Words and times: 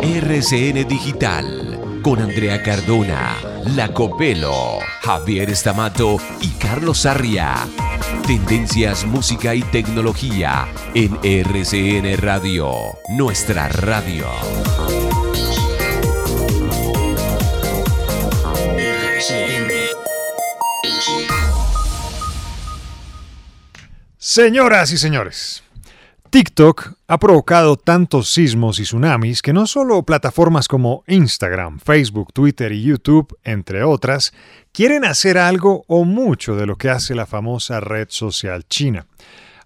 RCN 0.00 0.88
Digital 0.88 2.00
con 2.00 2.18
Andrea 2.18 2.62
Cardona, 2.62 3.36
Lacopelo, 3.74 4.78
Javier 5.02 5.50
Estamato 5.50 6.16
y 6.40 6.48
Carlos 6.52 7.00
Sarria. 7.00 7.56
Tendencias, 8.26 9.04
música 9.04 9.54
y 9.54 9.60
tecnología 9.64 10.66
en 10.94 11.18
RCN 11.22 12.16
Radio, 12.16 12.74
nuestra 13.10 13.68
radio. 13.68 14.24
Señoras 24.16 24.90
y 24.90 24.96
señores, 24.96 25.65
TikTok 26.30 26.94
ha 27.06 27.18
provocado 27.18 27.76
tantos 27.76 28.30
sismos 28.30 28.80
y 28.80 28.82
tsunamis 28.82 29.42
que 29.42 29.52
no 29.52 29.66
solo 29.66 30.02
plataformas 30.02 30.66
como 30.66 31.04
Instagram, 31.06 31.78
Facebook, 31.78 32.32
Twitter 32.32 32.72
y 32.72 32.82
YouTube, 32.82 33.38
entre 33.44 33.84
otras, 33.84 34.32
quieren 34.72 35.04
hacer 35.04 35.38
algo 35.38 35.84
o 35.86 36.04
mucho 36.04 36.56
de 36.56 36.66
lo 36.66 36.76
que 36.76 36.90
hace 36.90 37.14
la 37.14 37.26
famosa 37.26 37.80
red 37.80 38.08
social 38.10 38.64
china. 38.64 39.06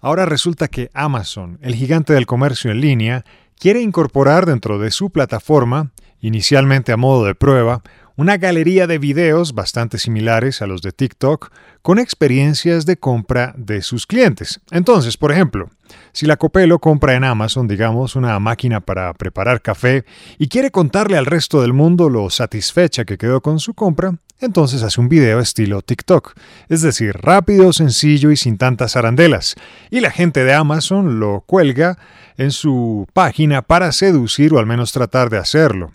Ahora 0.00 0.26
resulta 0.26 0.68
que 0.68 0.90
Amazon, 0.92 1.58
el 1.62 1.74
gigante 1.74 2.12
del 2.12 2.26
comercio 2.26 2.70
en 2.70 2.80
línea, 2.80 3.24
quiere 3.58 3.80
incorporar 3.80 4.44
dentro 4.44 4.78
de 4.78 4.90
su 4.90 5.10
plataforma, 5.10 5.92
inicialmente 6.20 6.92
a 6.92 6.96
modo 6.96 7.24
de 7.24 7.34
prueba, 7.34 7.82
una 8.20 8.36
galería 8.36 8.86
de 8.86 8.98
videos 8.98 9.54
bastante 9.54 9.96
similares 9.96 10.60
a 10.60 10.66
los 10.66 10.82
de 10.82 10.92
TikTok 10.92 11.50
con 11.80 11.98
experiencias 11.98 12.84
de 12.84 12.98
compra 12.98 13.54
de 13.56 13.80
sus 13.80 14.06
clientes. 14.06 14.60
Entonces, 14.70 15.16
por 15.16 15.32
ejemplo, 15.32 15.70
si 16.12 16.26
la 16.26 16.36
Copelo 16.36 16.80
compra 16.80 17.14
en 17.14 17.24
Amazon, 17.24 17.66
digamos, 17.66 18.16
una 18.16 18.38
máquina 18.38 18.80
para 18.80 19.14
preparar 19.14 19.62
café 19.62 20.04
y 20.36 20.48
quiere 20.48 20.70
contarle 20.70 21.16
al 21.16 21.24
resto 21.24 21.62
del 21.62 21.72
mundo 21.72 22.10
lo 22.10 22.28
satisfecha 22.28 23.06
que 23.06 23.16
quedó 23.16 23.40
con 23.40 23.58
su 23.58 23.72
compra, 23.72 24.12
entonces 24.38 24.82
hace 24.82 25.00
un 25.00 25.08
video 25.08 25.40
estilo 25.40 25.80
TikTok, 25.80 26.34
es 26.68 26.82
decir, 26.82 27.16
rápido, 27.16 27.72
sencillo 27.72 28.30
y 28.30 28.36
sin 28.36 28.58
tantas 28.58 28.96
arandelas. 28.96 29.54
Y 29.88 30.00
la 30.00 30.10
gente 30.10 30.44
de 30.44 30.52
Amazon 30.52 31.20
lo 31.20 31.44
cuelga 31.46 31.96
en 32.36 32.50
su 32.50 33.06
página 33.14 33.62
para 33.62 33.92
seducir 33.92 34.52
o 34.52 34.58
al 34.58 34.66
menos 34.66 34.92
tratar 34.92 35.30
de 35.30 35.38
hacerlo 35.38 35.92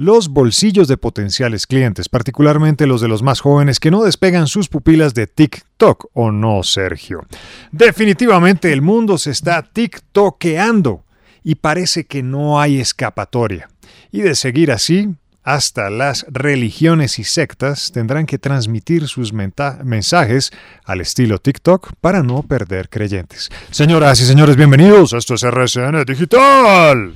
los 0.00 0.30
bolsillos 0.30 0.88
de 0.88 0.96
potenciales 0.96 1.66
clientes, 1.66 2.08
particularmente 2.08 2.86
los 2.86 3.02
de 3.02 3.08
los 3.08 3.22
más 3.22 3.40
jóvenes 3.40 3.78
que 3.78 3.90
no 3.90 4.02
despegan 4.02 4.46
sus 4.46 4.66
pupilas 4.66 5.12
de 5.12 5.26
TikTok, 5.26 6.06
¿o 6.14 6.32
no, 6.32 6.62
Sergio? 6.62 7.26
Definitivamente 7.70 8.72
el 8.72 8.80
mundo 8.80 9.18
se 9.18 9.30
está 9.30 9.62
TikTokeando 9.62 11.04
y 11.44 11.56
parece 11.56 12.06
que 12.06 12.22
no 12.22 12.58
hay 12.58 12.80
escapatoria. 12.80 13.68
Y 14.10 14.22
de 14.22 14.34
seguir 14.36 14.72
así, 14.72 15.10
hasta 15.42 15.90
las 15.90 16.24
religiones 16.30 17.18
y 17.18 17.24
sectas 17.24 17.92
tendrán 17.92 18.24
que 18.24 18.38
transmitir 18.38 19.06
sus 19.06 19.34
mensajes 19.34 20.50
al 20.86 21.02
estilo 21.02 21.36
TikTok 21.36 21.92
para 22.00 22.22
no 22.22 22.42
perder 22.42 22.88
creyentes. 22.88 23.50
Señoras 23.70 24.18
y 24.22 24.24
señores, 24.24 24.56
bienvenidos. 24.56 25.12
Esto 25.12 25.34
es 25.34 25.42
RCN 25.42 26.06
Digital. 26.06 27.12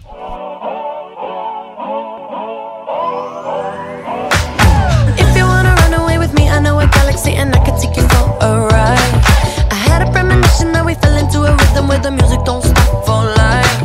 Where 11.95 12.03
the 12.03 12.11
music 12.11 12.41
don't 12.45 12.63
stop 12.63 13.07
for 13.07 13.23
life. 13.39 13.79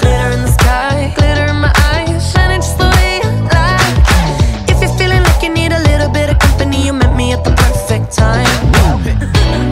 Glitter 0.00 0.30
in 0.36 0.40
the 0.46 0.52
sky, 0.60 1.12
glitter 1.14 1.44
in 1.52 1.56
my 1.56 1.72
eyes, 1.92 2.32
shining 2.32 2.60
just 2.60 2.78
the 2.78 2.88
way 2.96 3.20
you 3.22 3.30
like. 3.52 4.70
If 4.72 4.80
you're 4.80 4.96
feeling 4.96 5.22
like 5.22 5.42
you 5.42 5.52
need 5.52 5.72
a 5.72 5.82
little 5.90 6.08
bit 6.08 6.30
of 6.30 6.38
company, 6.38 6.86
you 6.86 6.94
met 6.94 7.14
me 7.14 7.32
at 7.32 7.44
the 7.44 7.52
perfect 7.64 8.12
time. 8.12 8.48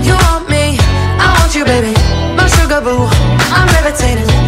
You 0.07 0.15
want 0.27 0.51
me, 0.51 0.77
I 1.25 1.27
want 1.39 1.55
you, 1.55 1.65
baby. 1.65 1.95
My 2.37 2.47
sugar 2.47 2.81
boo, 2.83 3.09
I'm 3.57 3.69
levitating. 3.77 4.42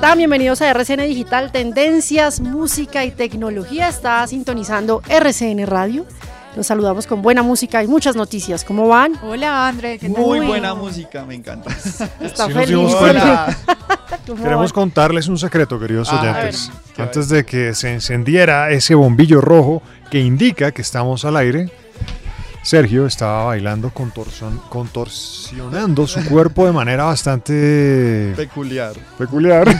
Están? 0.00 0.16
Bienvenidos 0.16 0.62
a 0.62 0.70
RCN 0.70 1.06
Digital, 1.08 1.52
Tendencias, 1.52 2.40
Música 2.40 3.04
y 3.04 3.10
Tecnología. 3.10 3.86
Está 3.86 4.26
sintonizando 4.26 5.02
RCN 5.06 5.66
Radio. 5.66 6.06
Los 6.56 6.68
saludamos 6.68 7.06
con 7.06 7.20
buena 7.20 7.42
música 7.42 7.84
y 7.84 7.86
muchas 7.86 8.16
noticias. 8.16 8.64
¿Cómo 8.64 8.88
van? 8.88 9.12
Hola, 9.22 9.68
André. 9.68 9.98
Muy 10.08 10.40
buena 10.40 10.74
música, 10.74 11.26
me 11.26 11.34
encanta. 11.34 11.70
Está 12.20 12.48
feliz. 12.48 12.96
Queremos 14.42 14.72
contarles 14.72 15.28
un 15.28 15.36
secreto, 15.36 15.78
queridos 15.78 16.08
ah, 16.10 16.20
oyentes. 16.22 16.70
Antes 16.96 17.28
de 17.28 17.44
que 17.44 17.74
se 17.74 17.92
encendiera 17.92 18.70
ese 18.70 18.94
bombillo 18.94 19.42
rojo 19.42 19.82
que 20.10 20.20
indica 20.20 20.72
que 20.72 20.80
estamos 20.80 21.26
al 21.26 21.36
aire, 21.36 21.70
Sergio 22.62 23.06
estaba 23.06 23.44
bailando 23.44 23.90
contorsionando 23.90 26.06
su 26.06 26.22
cuerpo 26.28 26.66
de 26.66 26.72
manera 26.72 27.04
bastante 27.04 28.34
peculiar. 28.36 28.94
Peculiar. 29.16 29.66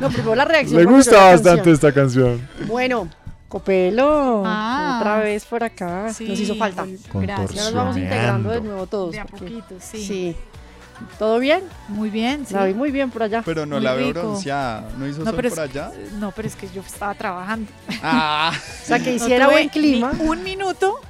no, 0.00 0.10
primero 0.10 0.34
la 0.34 0.44
reacción. 0.44 0.80
Le 0.80 0.84
gusta 0.84 1.30
bastante 1.30 1.70
esta 1.70 1.92
canción. 1.92 2.40
Bueno, 2.66 3.08
Copelo, 3.48 4.42
ah. 4.44 4.98
otra 5.00 5.20
vez 5.20 5.46
por 5.46 5.64
acá. 5.64 6.06
Nos 6.06 6.20
hizo 6.20 6.54
falta. 6.56 6.84
Gracias. 7.14 7.54
Ya 7.54 7.64
nos 7.64 7.74
vamos 7.74 7.96
integrando 7.96 8.50
de 8.50 8.60
nuevo 8.60 8.86
todos. 8.86 9.12
De 9.12 9.20
a 9.20 9.24
poquito, 9.24 9.76
sí. 9.80 10.04
Sí. 10.04 10.36
¿Todo 11.18 11.38
bien? 11.38 11.62
Muy 11.88 12.10
bien, 12.10 12.46
sí. 12.46 12.54
La 12.54 12.64
vi 12.64 12.74
muy 12.74 12.90
bien 12.90 13.10
por 13.10 13.22
allá. 13.22 13.42
Pero 13.44 13.66
no 13.66 13.80
la 13.80 13.94
veo 13.94 14.10
bronceada. 14.10 14.88
¿No 14.98 15.06
hizo 15.06 15.24
sol 15.24 15.34
por 15.34 15.60
allá? 15.60 15.90
No, 16.18 16.32
pero 16.32 16.48
es 16.48 16.56
que 16.56 16.68
yo 16.74 16.82
estaba 16.82 17.14
trabajando. 17.14 17.70
Ah. 18.02 18.52
o 18.82 18.86
sea, 18.86 18.98
que 18.98 19.14
hiciera 19.14 19.48
buen 19.48 19.68
clima. 19.68 20.12
Un 20.20 20.42
minuto 20.42 21.00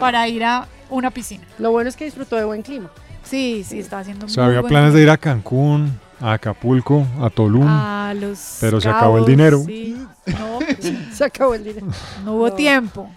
para 0.00 0.26
ir 0.28 0.44
a 0.44 0.66
una 0.90 1.10
piscina. 1.10 1.44
Lo 1.58 1.70
bueno 1.70 1.88
es 1.88 1.96
que 1.96 2.04
disfrutó 2.04 2.36
de 2.36 2.44
buen 2.44 2.62
clima. 2.62 2.90
Sí, 3.24 3.64
sí, 3.66 3.78
está 3.78 4.00
haciendo 4.00 4.26
o 4.26 4.28
sea, 4.28 4.46
había 4.46 4.62
planes 4.62 4.94
de 4.94 5.02
ir 5.02 5.08
a 5.08 5.16
Cancún, 5.16 5.98
a 6.20 6.32
Acapulco, 6.32 7.06
a 7.20 7.30
Tulum. 7.30 7.66
A 7.66 8.12
los 8.14 8.58
pero 8.60 8.80
se 8.80 8.88
acabó 8.88 9.18
el 9.18 9.24
dinero. 9.24 9.62
Sí. 9.64 9.96
No, 10.26 10.58
se 11.12 11.24
acabó 11.24 11.54
el 11.54 11.64
dinero. 11.64 11.86
No 12.24 12.34
hubo 12.34 12.52
tiempo. 12.52 13.08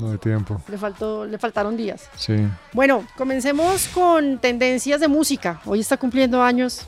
No 0.00 0.12
hay 0.12 0.18
tiempo. 0.18 0.60
Le, 0.68 0.78
faltó, 0.78 1.26
le 1.26 1.38
faltaron 1.38 1.76
días. 1.76 2.08
Sí. 2.16 2.36
Bueno, 2.72 3.04
comencemos 3.16 3.88
con 3.88 4.38
tendencias 4.38 5.00
de 5.00 5.08
música. 5.08 5.60
Hoy 5.64 5.80
está 5.80 5.96
cumpliendo 5.96 6.42
años. 6.42 6.86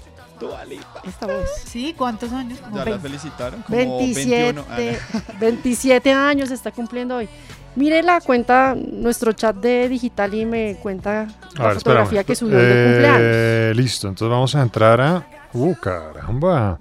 Esta 1.04 1.26
voz. 1.26 1.48
Sí, 1.64 1.94
¿cuántos 1.96 2.32
años? 2.32 2.58
ya 2.74 2.84
la 2.84 2.98
felicitaron. 2.98 3.62
Como 3.62 3.76
27, 3.76 4.98
27 5.38 6.12
ah. 6.12 6.28
años 6.28 6.50
está 6.50 6.70
cumpliendo 6.72 7.16
hoy. 7.16 7.28
Mire 7.74 8.02
la 8.02 8.20
cuenta, 8.20 8.74
nuestro 8.74 9.32
chat 9.32 9.56
de 9.56 9.88
digital 9.88 10.34
y 10.34 10.44
me 10.44 10.76
cuenta 10.82 11.26
la 11.56 11.70
fotografía 11.70 12.22
que 12.22 12.34
subió 12.34 12.58
de 12.58 12.84
cumpleaños. 12.84 13.20
Eh, 13.22 13.72
listo, 13.74 14.08
entonces 14.08 14.30
vamos 14.30 14.54
a 14.54 14.62
entrar 14.62 15.00
a. 15.00 15.26
Uh, 15.54 15.74
caramba. 15.76 16.78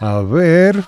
A 0.00 0.20
ver. 0.20 0.82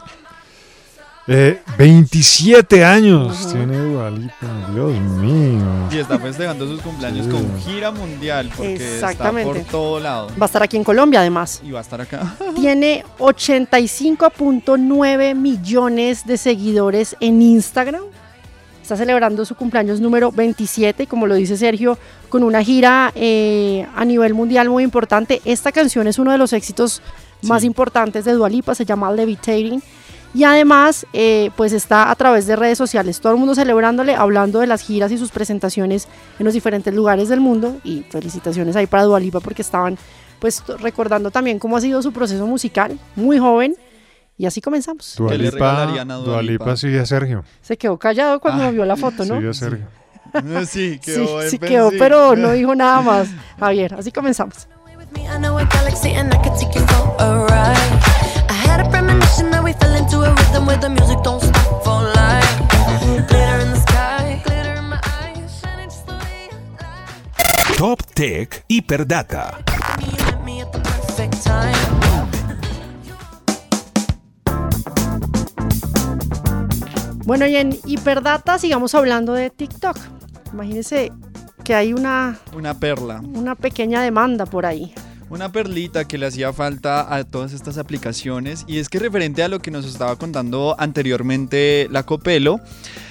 27 1.26 2.76
eh, 2.76 2.85
años 2.85 3.50
tiene 3.50 3.79
Dualipa, 3.79 4.47
Dios 4.75 4.93
mío. 4.93 5.88
Y 5.91 5.97
está 5.97 6.19
festejando 6.19 6.67
sus 6.67 6.82
cumpleaños 6.82 7.26
con 7.29 7.59
gira 7.61 7.91
mundial 7.91 8.50
porque 8.55 8.97
está 8.97 9.32
por 9.32 9.59
todo 9.61 10.00
lado. 10.00 10.29
Va 10.38 10.44
a 10.44 10.47
estar 10.47 10.62
aquí 10.62 10.76
en 10.76 10.85
Colombia 10.85 11.21
además. 11.21 11.62
Y 11.65 11.71
va 11.71 11.79
a 11.79 11.82
estar 11.82 12.03
acá. 12.03 12.37
Tiene 12.56 13.06
85.9 13.19 15.35
millones 15.35 16.26
de 16.26 16.37
seguidores 16.37 17.17
en 17.21 17.41
Instagram. 17.41 18.03
Está 18.82 18.99
celebrando 18.99 19.47
su 19.47 19.55
cumpleaños 19.55 20.00
número 20.00 20.31
27, 20.31 21.06
como 21.06 21.26
lo 21.26 21.37
dice 21.37 21.56
Sergio, 21.56 21.97
con 22.29 22.43
una 22.43 22.62
gira 22.62 23.11
eh, 23.15 23.87
a 23.97 24.05
nivel 24.05 24.35
mundial 24.35 24.69
muy 24.69 24.85
importante. 24.85 25.41
Esta 25.47 25.73
canción 25.73 26.06
es 26.06 26.19
uno 26.19 26.32
de 26.32 26.38
los 26.38 26.53
éxitos 26.53 27.00
más 27.41 27.65
importantes 27.65 28.26
de 28.26 28.32
Dualipa, 28.32 28.75
se 28.75 28.85
llama 28.85 29.11
Levitating 29.11 29.82
y 30.35 30.43
además, 30.43 31.07
eh, 31.13 31.51
pues 31.57 31.73
está 31.73 32.11
a 32.11 32.15
través 32.17 32.49
de 32.49 32.57
redes 32.57 32.77
sociales, 32.77 33.21
todo 33.21 33.33
el 33.33 33.39
mundo 33.39 33.55
celebrándole, 33.55 34.17
hablando 34.17 34.59
de 34.59 34.67
las 34.67 34.83
giras 34.83 35.13
y 35.13 35.17
sus 35.17 35.31
presentaciones 35.31 36.09
en 36.41 36.45
los 36.45 36.55
diferentes 36.55 36.93
lugares 36.93 37.29
del 37.29 37.41
mundo. 37.41 37.77
Y 37.85 38.03
felicitaciones 38.11 38.75
ahí 38.75 38.89
para 38.89 39.05
Dualipa 39.05 39.39
porque 39.39 39.63
estaban 39.63 39.97
pues 40.41 40.65
recordando 40.81 41.31
también 41.31 41.61
cómo 41.61 41.77
ha 41.77 41.81
sido 41.81 42.03
su 42.03 42.13
proceso 42.13 42.49
musical, 42.49 42.99
muy 43.15 43.39
joven. 43.39 43.77
Y 44.37 44.47
así 44.47 44.61
comenzamos. 44.61 45.15
¿Qué 45.17 45.39
le 45.39 45.53
regalarían 45.53 46.11
a 46.11 46.17
Dua 46.17 46.43
Lipa? 46.43 46.65
Lipa 46.65 46.77
sigue 46.77 46.99
a 46.99 47.07
Sergio. 47.07 47.45
Se 47.63 47.77
quedó 47.77 47.97
callado 47.97 48.41
cuando 48.41 48.73
vio 48.73 48.85
la 48.85 48.97
foto, 48.97 49.25
¿no? 49.25 49.37
Sigue 49.37 49.51
a 49.51 49.55
Sergio. 49.55 49.87
Sí, 50.67 50.99
quedó, 51.05 51.43
sí, 51.43 51.51
sí 51.51 51.59
quedó, 51.61 51.91
pero 51.97 52.35
no 52.35 52.51
dijo 52.51 52.75
nada 52.75 53.01
más. 53.03 53.29
Javier, 53.61 53.95
así 53.95 54.11
comenzamos. 54.11 54.67
Top 67.76 68.03
Tech 68.15 68.65
Hiperdata. 68.69 69.59
Bueno, 77.25 77.47
y 77.47 77.56
en 77.56 77.76
Hiperdata 77.85 78.59
sigamos 78.59 78.94
hablando 78.94 79.32
de 79.32 79.50
TikTok. 79.50 79.97
Imagínense 80.53 81.11
que 81.65 81.75
hay 81.75 81.93
una, 81.93 82.38
Una 82.55 82.75
perla. 82.75 83.21
una 83.35 83.55
pequeña 83.55 84.03
demanda 84.03 84.47
por 84.47 84.67
ahí. 84.67 84.94
Una 85.31 85.50
perlita 85.50 86.06
que 86.06 86.19
le 86.19 86.26
hacía 86.26 86.53
falta 86.53 87.15
a 87.15 87.25
todas 87.25 87.53
estas 87.53 87.79
aplicaciones 87.79 88.65
y 88.69 88.79
es 88.79 88.88
que 88.88 88.99
referente 88.99 89.43
a 89.43 89.49
lo 89.49 89.61
que 89.61 89.71
nos 89.71 89.87
estaba 89.87 90.17
contando 90.17 90.76
anteriormente 90.79 91.88
la 91.91 92.05
Copelo, 92.05 92.61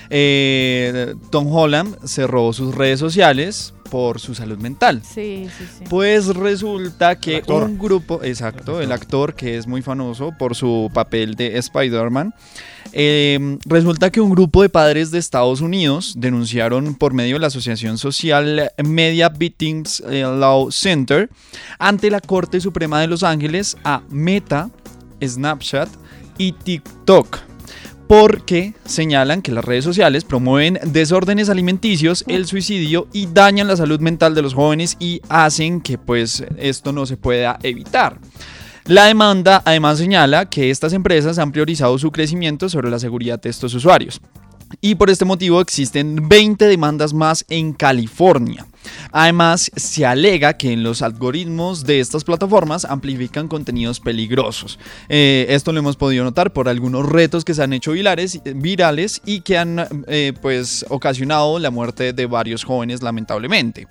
eh, 0.10 1.16
Tom 1.32 1.48
Holland 1.52 1.98
cerró 2.06 2.54
sus 2.54 2.76
redes 2.76 3.00
sociales 3.00 3.73
por 3.94 4.20
su 4.20 4.34
salud 4.34 4.58
mental. 4.58 5.04
Sí, 5.04 5.48
sí, 5.56 5.66
sí. 5.78 5.84
Pues 5.88 6.26
resulta 6.36 7.20
que 7.20 7.44
un 7.46 7.78
grupo, 7.78 8.24
exacto, 8.24 8.82
el 8.82 8.92
actor 8.92 9.36
que 9.36 9.56
es 9.56 9.68
muy 9.68 9.84
famoso 9.84 10.34
por 10.40 10.56
su 10.56 10.90
papel 10.92 11.36
de 11.36 11.60
Spider-Man, 11.60 12.34
eh, 12.92 13.60
resulta 13.68 14.10
que 14.10 14.20
un 14.20 14.32
grupo 14.32 14.64
de 14.64 14.70
padres 14.70 15.12
de 15.12 15.20
Estados 15.20 15.62
Unidos 15.62 16.16
denunciaron 16.18 16.96
por 16.96 17.14
medio 17.14 17.36
de 17.36 17.42
la 17.42 17.48
Asociación 17.48 18.00
Social 18.00 18.72
Media 18.84 19.30
Victims 19.30 20.02
eh, 20.10 20.22
Law 20.24 20.72
Center 20.72 21.30
ante 21.78 22.10
la 22.10 22.20
Corte 22.20 22.62
Suprema 22.62 23.00
de 23.00 23.06
Los 23.06 23.22
Ángeles 23.22 23.78
a 23.84 24.02
Meta, 24.10 24.72
Snapchat 25.22 25.90
y 26.40 26.54
TikTok 26.54 27.53
porque 28.08 28.74
señalan 28.86 29.42
que 29.42 29.52
las 29.52 29.66
redes 29.66 29.84
sociales 29.84 30.24
promueven 30.24 30.80
desórdenes 30.86 31.50
alimenticios, 31.50 32.24
el 32.28 32.46
suicidio 32.46 33.08
y 33.14 33.28
dañan 33.28 33.68
la 33.68 33.78
salud 33.78 34.00
mental 34.00 34.36
de 34.36 34.42
los 34.42 34.54
jóvenes 34.54 34.98
y 35.00 35.22
hacen 35.30 35.82
que 35.82 35.98
pues 35.98 36.44
esto 36.58 36.92
no 36.92 37.06
se 37.06 37.18
pueda 37.18 37.60
evitar. 37.64 38.20
La 38.86 39.06
demanda 39.06 39.62
además 39.66 39.98
señala 39.98 40.50
que 40.50 40.70
estas 40.70 40.92
empresas 40.92 41.40
han 41.40 41.54
priorizado 41.54 41.98
su 41.98 42.12
crecimiento 42.12 42.68
sobre 42.68 42.90
la 42.90 43.00
seguridad 43.00 43.42
de 43.42 43.50
estos 43.50 43.74
usuarios. 43.74 44.20
Y 44.82 44.96
por 44.96 45.10
este 45.10 45.24
motivo 45.24 45.62
existen 45.62 46.28
20 46.28 46.66
demandas 46.66 47.14
más 47.14 47.46
en 47.50 47.74
California. 47.74 48.66
Además, 49.12 49.72
se 49.76 50.06
alega 50.06 50.58
que 50.58 50.72
en 50.72 50.84
los 50.84 51.02
algoritmos 51.02 51.84
de 51.86 52.00
estas 52.00 52.24
plataformas 52.24 52.86
amplifican 52.86 53.48
contenidos 53.48 54.00
peligrosos. 54.00 54.80
Eh, 55.10 55.46
esto 55.50 55.72
lo 55.72 55.80
hemos 55.80 55.96
podido 55.96 56.24
notar 56.24 56.52
por 56.54 56.68
algunos 56.70 57.08
retos 57.08 57.44
que 57.46 57.54
se 57.54 57.64
han 57.64 57.74
hecho 57.74 57.92
virales, 57.92 58.40
virales 58.56 59.22
y 59.26 59.42
que 59.42 59.58
han 59.58 59.88
eh, 60.08 60.34
pues, 60.42 60.86
ocasionado 60.90 61.60
la 61.60 61.72
muerte 61.72 62.14
de 62.14 62.26
varios 62.26 62.64
jóvenes 62.64 63.02
lamentablemente. 63.02 63.88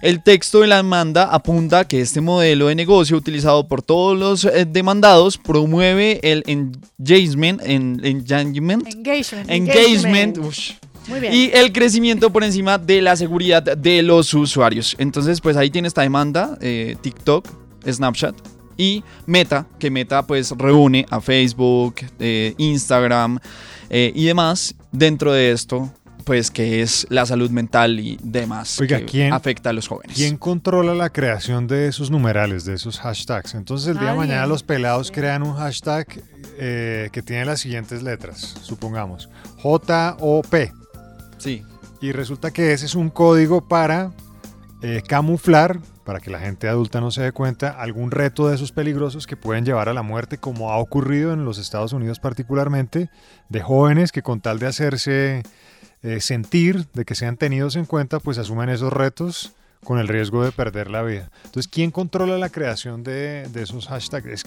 El 0.00 0.22
texto 0.22 0.60
de 0.60 0.66
la 0.68 0.76
demanda 0.76 1.24
apunta 1.24 1.80
a 1.80 1.88
que 1.88 2.00
este 2.00 2.20
modelo 2.20 2.66
de 2.68 2.74
negocio 2.74 3.16
utilizado 3.16 3.66
por 3.68 3.82
todos 3.82 4.18
los 4.18 4.44
eh, 4.44 4.64
demandados 4.68 5.38
promueve 5.38 6.20
el 6.22 6.42
engagement, 6.46 7.60
en- 7.64 8.00
engagement, 8.04 8.86
Engagement. 9.48 10.38
Muy 11.08 11.20
bien. 11.20 11.32
y 11.34 11.50
el 11.52 11.72
crecimiento 11.72 12.30
por 12.30 12.44
encima 12.44 12.78
de 12.78 13.02
la 13.02 13.16
seguridad 13.16 13.62
de 13.62 14.02
los 14.02 14.32
usuarios. 14.34 14.94
Entonces, 14.98 15.40
pues 15.40 15.56
ahí 15.56 15.70
tiene 15.70 15.88
esta 15.88 16.02
demanda, 16.02 16.56
eh, 16.60 16.96
TikTok, 17.00 17.48
Snapchat 17.88 18.34
y 18.76 19.02
Meta, 19.26 19.66
que 19.78 19.90
Meta 19.90 20.26
pues 20.26 20.50
reúne 20.56 21.04
a 21.10 21.20
Facebook, 21.20 21.96
eh, 22.20 22.54
Instagram 22.58 23.38
eh, 23.90 24.12
y 24.14 24.24
demás 24.24 24.74
dentro 24.92 25.32
de 25.32 25.52
esto, 25.52 25.92
pues 26.24 26.50
que 26.52 26.82
es 26.82 27.04
la 27.10 27.26
salud 27.26 27.50
mental 27.50 27.98
y 27.98 28.16
demás 28.22 28.80
Oiga, 28.80 28.98
que 29.00 29.06
¿quién- 29.06 29.32
afecta 29.32 29.70
a 29.70 29.72
los 29.72 29.88
jóvenes. 29.88 30.16
¿Quién 30.16 30.36
controla 30.36 30.94
la 30.94 31.10
creación 31.10 31.66
de 31.66 31.88
esos 31.88 32.10
numerales, 32.12 32.64
de 32.64 32.74
esos 32.74 33.00
hashtags? 33.00 33.54
Entonces 33.54 33.88
el 33.88 33.98
día 33.98 34.12
de 34.12 34.16
mañana 34.16 34.46
los 34.46 34.62
pelados 34.62 35.10
crean 35.10 35.42
un 35.42 35.54
hashtag 35.56 36.06
eh, 36.58 37.08
que 37.12 37.22
tiene 37.22 37.44
las 37.44 37.58
siguientes 37.60 38.02
letras, 38.04 38.54
supongamos, 38.62 39.28
J 39.58 40.16
o 40.20 40.42
P. 40.42 40.72
Sí, 41.42 41.64
Y 42.00 42.12
resulta 42.12 42.52
que 42.52 42.72
ese 42.72 42.86
es 42.86 42.94
un 42.94 43.10
código 43.10 43.66
para 43.66 44.12
eh, 44.80 45.02
camuflar, 45.04 45.80
para 46.04 46.20
que 46.20 46.30
la 46.30 46.38
gente 46.38 46.68
adulta 46.68 47.00
no 47.00 47.10
se 47.10 47.20
dé 47.20 47.32
cuenta, 47.32 47.70
algún 47.70 48.12
reto 48.12 48.46
de 48.46 48.54
esos 48.54 48.70
peligrosos 48.70 49.26
que 49.26 49.36
pueden 49.36 49.64
llevar 49.64 49.88
a 49.88 49.92
la 49.92 50.02
muerte, 50.02 50.38
como 50.38 50.70
ha 50.70 50.76
ocurrido 50.76 51.32
en 51.32 51.44
los 51.44 51.58
Estados 51.58 51.92
Unidos 51.92 52.20
particularmente, 52.20 53.10
de 53.48 53.60
jóvenes 53.60 54.12
que 54.12 54.22
con 54.22 54.40
tal 54.40 54.60
de 54.60 54.66
hacerse 54.68 55.42
eh, 56.04 56.20
sentir, 56.20 56.86
de 56.94 57.04
que 57.04 57.16
sean 57.16 57.36
tenidos 57.36 57.74
en 57.74 57.86
cuenta, 57.86 58.20
pues 58.20 58.38
asumen 58.38 58.68
esos 58.68 58.92
retos 58.92 59.52
con 59.82 59.98
el 59.98 60.06
riesgo 60.06 60.44
de 60.44 60.52
perder 60.52 60.92
la 60.92 61.02
vida. 61.02 61.28
Entonces, 61.44 61.66
¿quién 61.66 61.90
controla 61.90 62.38
la 62.38 62.50
creación 62.50 63.02
de, 63.02 63.48
esos 63.54 63.88
hashtags? 63.88 64.44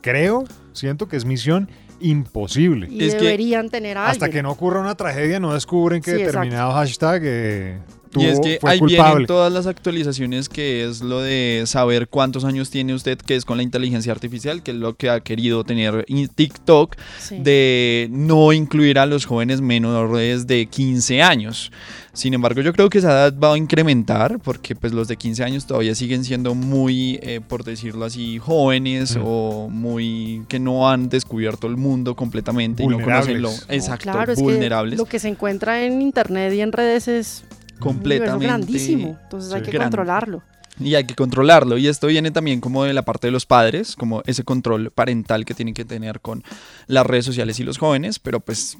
Creo, 0.00 0.44
siento 0.72 1.08
que 1.08 1.18
es 1.18 1.26
misión 1.26 1.68
imposible. 2.00 2.88
y 2.90 3.04
es 3.04 3.14
que 3.14 3.22
deberían 3.22 3.68
tener 3.70 3.96
a 3.98 4.08
Hasta 4.08 4.26
alguien. 4.26 4.38
que 4.38 4.42
no 4.42 4.50
ocurra 4.52 4.80
una 4.80 4.94
tragedia, 4.94 5.40
no 5.40 5.54
descubren 5.54 6.00
que 6.02 6.10
Sí, 6.12 6.16
exacto. 6.18 6.38
determinado 6.40 6.72
hashtag 6.72 7.22
eh, 7.24 7.78
tuvo, 8.08 8.24
y 8.24 8.26
es 8.26 8.40
que 8.40 8.58
fue 8.60 8.70
ahí 8.72 8.78
culpable. 8.78 9.10
vienen 9.10 9.26
todas 9.26 9.52
las 9.52 9.66
actualizaciones 9.66 10.48
que 10.48 10.84
es 10.84 11.00
lo 11.02 11.20
de 11.20 11.62
saber 11.66 12.08
cuántos 12.08 12.44
años 12.44 12.70
tiene 12.70 12.94
usted, 12.94 13.18
que 13.18 13.36
es 13.36 13.44
con 13.44 13.56
la 13.56 13.62
inteligencia 13.62 14.12
artificial, 14.12 14.62
que 14.62 14.72
es 14.72 14.76
lo 14.76 14.96
que 14.96 15.10
ha 15.10 15.20
querido 15.20 15.64
tener 15.64 16.04
TikTok, 16.34 16.96
Sí. 17.20 17.38
de 17.42 18.08
no 18.10 18.52
incluir 18.52 18.98
a 18.98 19.06
los 19.06 19.24
jóvenes 19.26 19.60
menores 19.60 20.46
de 20.46 20.66
15 20.66 21.22
años. 21.22 21.70
Sin 22.12 22.34
embargo, 22.34 22.62
yo 22.62 22.72
creo 22.72 22.90
que 22.90 22.98
esa 22.98 23.10
edad 23.12 23.34
va 23.38 23.54
a 23.54 23.56
incrementar 23.58 24.38
porque 24.40 24.74
pues 24.74 24.92
los 24.92 25.06
de 25.06 25.16
15 25.16 25.44
años 25.44 25.66
todavía 25.66 25.94
siguen 25.94 26.24
siendo 26.24 26.54
muy, 26.56 27.20
eh, 27.22 27.40
por 27.46 27.62
decirlo 27.62 28.04
así, 28.06 28.38
jóvenes 28.38 29.16
Mm. 29.16 29.20
o 29.24 29.68
muy 29.70 30.42
que 30.48 30.58
no 30.58 30.88
han 30.90 31.08
descubierto 31.08 31.68
el 31.68 31.76
mundo 31.76 32.16
completamente 32.16 32.82
y 32.82 32.86
no 32.88 33.00
conocen 33.00 33.40
lo 33.42 33.50
exacto, 33.68 34.10
claro, 34.10 34.32
es 34.32 34.38
que 34.38 34.42
vulnerables, 34.42 34.98
lo 34.98 35.04
que 35.04 35.18
se 35.20 35.28
encuentra 35.28 35.84
en 35.84 36.02
internet 36.02 36.52
y 36.54 36.60
en 36.60 36.72
redes 36.72 37.06
es 37.06 37.44
completamente 37.78 38.36
universo 38.46 38.58
grandísimo. 38.66 39.18
Entonces 39.22 39.52
hay 39.52 39.62
que 39.62 39.70
Grande. 39.70 39.96
controlarlo. 39.96 40.42
Y 40.80 40.94
hay 40.94 41.04
que 41.04 41.14
controlarlo. 41.14 41.76
Y 41.76 41.88
esto 41.88 42.06
viene 42.06 42.30
también 42.30 42.60
como 42.60 42.84
de 42.84 42.92
la 42.92 43.02
parte 43.02 43.26
de 43.26 43.30
los 43.32 43.46
padres, 43.46 43.96
como 43.96 44.22
ese 44.26 44.44
control 44.44 44.90
parental 44.92 45.44
que 45.44 45.54
tienen 45.54 45.74
que 45.74 45.84
tener 45.84 46.20
con 46.20 46.44
las 46.86 47.04
redes 47.06 47.24
sociales 47.24 47.58
y 47.58 47.64
los 47.64 47.78
jóvenes. 47.78 48.18
Pero 48.20 48.38
pues, 48.40 48.78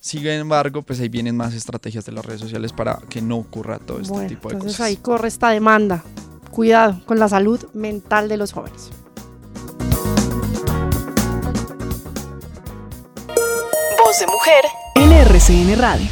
sin 0.00 0.26
embargo, 0.26 0.80
pues 0.82 1.00
ahí 1.00 1.08
vienen 1.10 1.36
más 1.36 1.52
estrategias 1.52 2.06
de 2.06 2.12
las 2.12 2.24
redes 2.24 2.40
sociales 2.40 2.72
para 2.72 2.98
que 3.10 3.20
no 3.20 3.36
ocurra 3.36 3.78
todo 3.78 3.98
este 4.00 4.12
Bueno, 4.12 4.28
tipo 4.28 4.48
de 4.48 4.54
entonces 4.54 4.76
cosas. 4.78 4.86
ahí 4.88 4.96
corre 4.96 5.28
esta 5.28 5.50
demanda. 5.50 6.02
Cuidado 6.50 7.02
con 7.04 7.18
la 7.18 7.28
salud 7.28 7.60
mental 7.74 8.28
de 8.28 8.36
los 8.38 8.52
jóvenes. 8.52 8.90
Voz 13.98 14.18
de 14.20 14.26
mujer 14.26 14.64
en 14.96 15.12
RCN 15.12 15.78
Radio. 15.78 16.06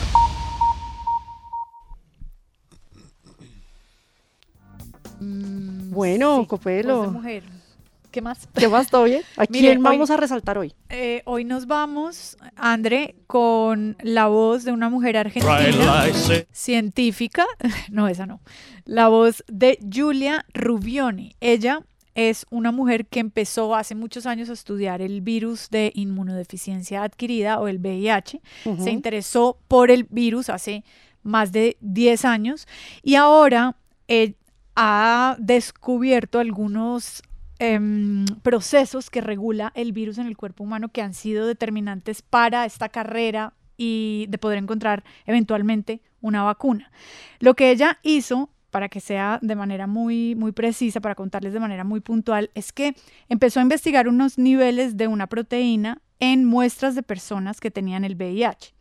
Bueno, 5.93 6.41
Sí, 6.41 6.47
Copelo. 6.47 6.97
voz 6.99 7.07
de 7.07 7.13
mujer. 7.13 7.43
¿Qué 8.11 8.21
más? 8.21 8.47
¿Qué 8.55 8.69
más, 8.69 8.89
todo 8.89 9.05
bien? 9.05 9.23
¿A 9.37 9.47
quién 9.47 9.79
hoy- 9.79 9.83
vamos 9.83 10.11
a 10.11 10.17
resaltar 10.17 10.59
hoy? 10.59 10.75
Eh, 10.91 11.23
hoy 11.25 11.45
nos 11.45 11.67
vamos, 11.67 12.37
André, 12.57 13.15
con 13.27 13.97
la 14.03 14.27
voz 14.29 14.65
de 14.65 14.73
una 14.73 14.89
mujer 14.91 15.17
argentina 15.17 16.05
científica. 16.53 17.47
No, 17.91 18.09
esa 18.09 18.27
no. 18.27 18.41
La 18.85 19.09
voz 19.09 19.45
de 19.49 19.79
Giulia 19.83 20.45
Rubioni. 20.55 21.37
Ella 21.41 21.81
es 22.15 22.45
una 22.51 22.73
mujer 22.73 23.07
que 23.07 23.21
empezó 23.21 23.75
hace 23.75 23.95
muchos 23.95 24.27
años 24.27 24.51
a 24.51 24.53
estudiar 24.53 25.01
el 25.01 25.21
virus 25.23 25.71
de 25.71 25.93
inmunodeficiencia 25.95 27.03
adquirida 27.03 27.59
o 27.61 27.69
el 27.69 27.79
VIH. 27.79 28.41
Se 28.79 28.91
interesó 28.91 29.59
por 29.69 29.91
el 29.91 30.05
virus 30.05 30.51
hace 30.51 30.85
más 31.23 31.53
de 31.53 31.77
10 31.81 32.25
años 32.27 32.67
y 33.03 33.15
ahora 33.15 33.77
eh, 34.09 34.35
ha 34.77 35.37
descubierto 35.39 36.39
algunos 36.39 37.23
em, 37.59 38.25
procesos 38.43 39.11
que 39.11 39.21
regula 39.21 39.73
el 39.75 39.93
virus 39.93 40.19
en 40.19 40.27
el 40.27 40.37
cuerpo 40.37 40.65
humano 40.65 40.89
que 40.89 41.03
han 41.03 41.15
sido 41.15 41.47
determinantes 41.47 42.23
para 42.23 42.65
esta 42.65 42.89
carrera 42.89 43.55
y 43.77 44.27
de 44.29 44.39
poder 44.39 44.59
encontrar 44.59 45.05
eventualmente 45.27 46.01
una 46.21 46.43
vacuna. 46.43 46.91
Lo 47.41 47.55
que 47.55 47.71
ella 47.71 47.99
hizo 48.03 48.51
para 48.73 48.89
que 48.89 49.01
sea 49.01 49.39
de 49.43 49.55
manera 49.55 49.87
muy, 49.87 50.35
muy 50.35 50.53
precisa, 50.53 51.01
para 51.01 51.15
contarles 51.15 51.53
de 51.53 51.61
manera 51.61 51.85
muy 51.85 52.01
puntual, 52.01 52.51
es 52.55 52.73
que 52.73 52.97
empezó 53.29 53.61
a 53.61 53.63
investigar 53.63 54.09
unos 54.09 54.39
niveles 54.39 54.97
de 54.97 55.09
una 55.09 55.27
proteína 55.27 56.01
en 56.21 56.47
muestras 56.47 56.95
de 56.95 57.03
personas 57.03 57.61
que 57.61 57.71
tenían 57.71 58.03
el 58.03 58.15
VIH. 58.15 58.75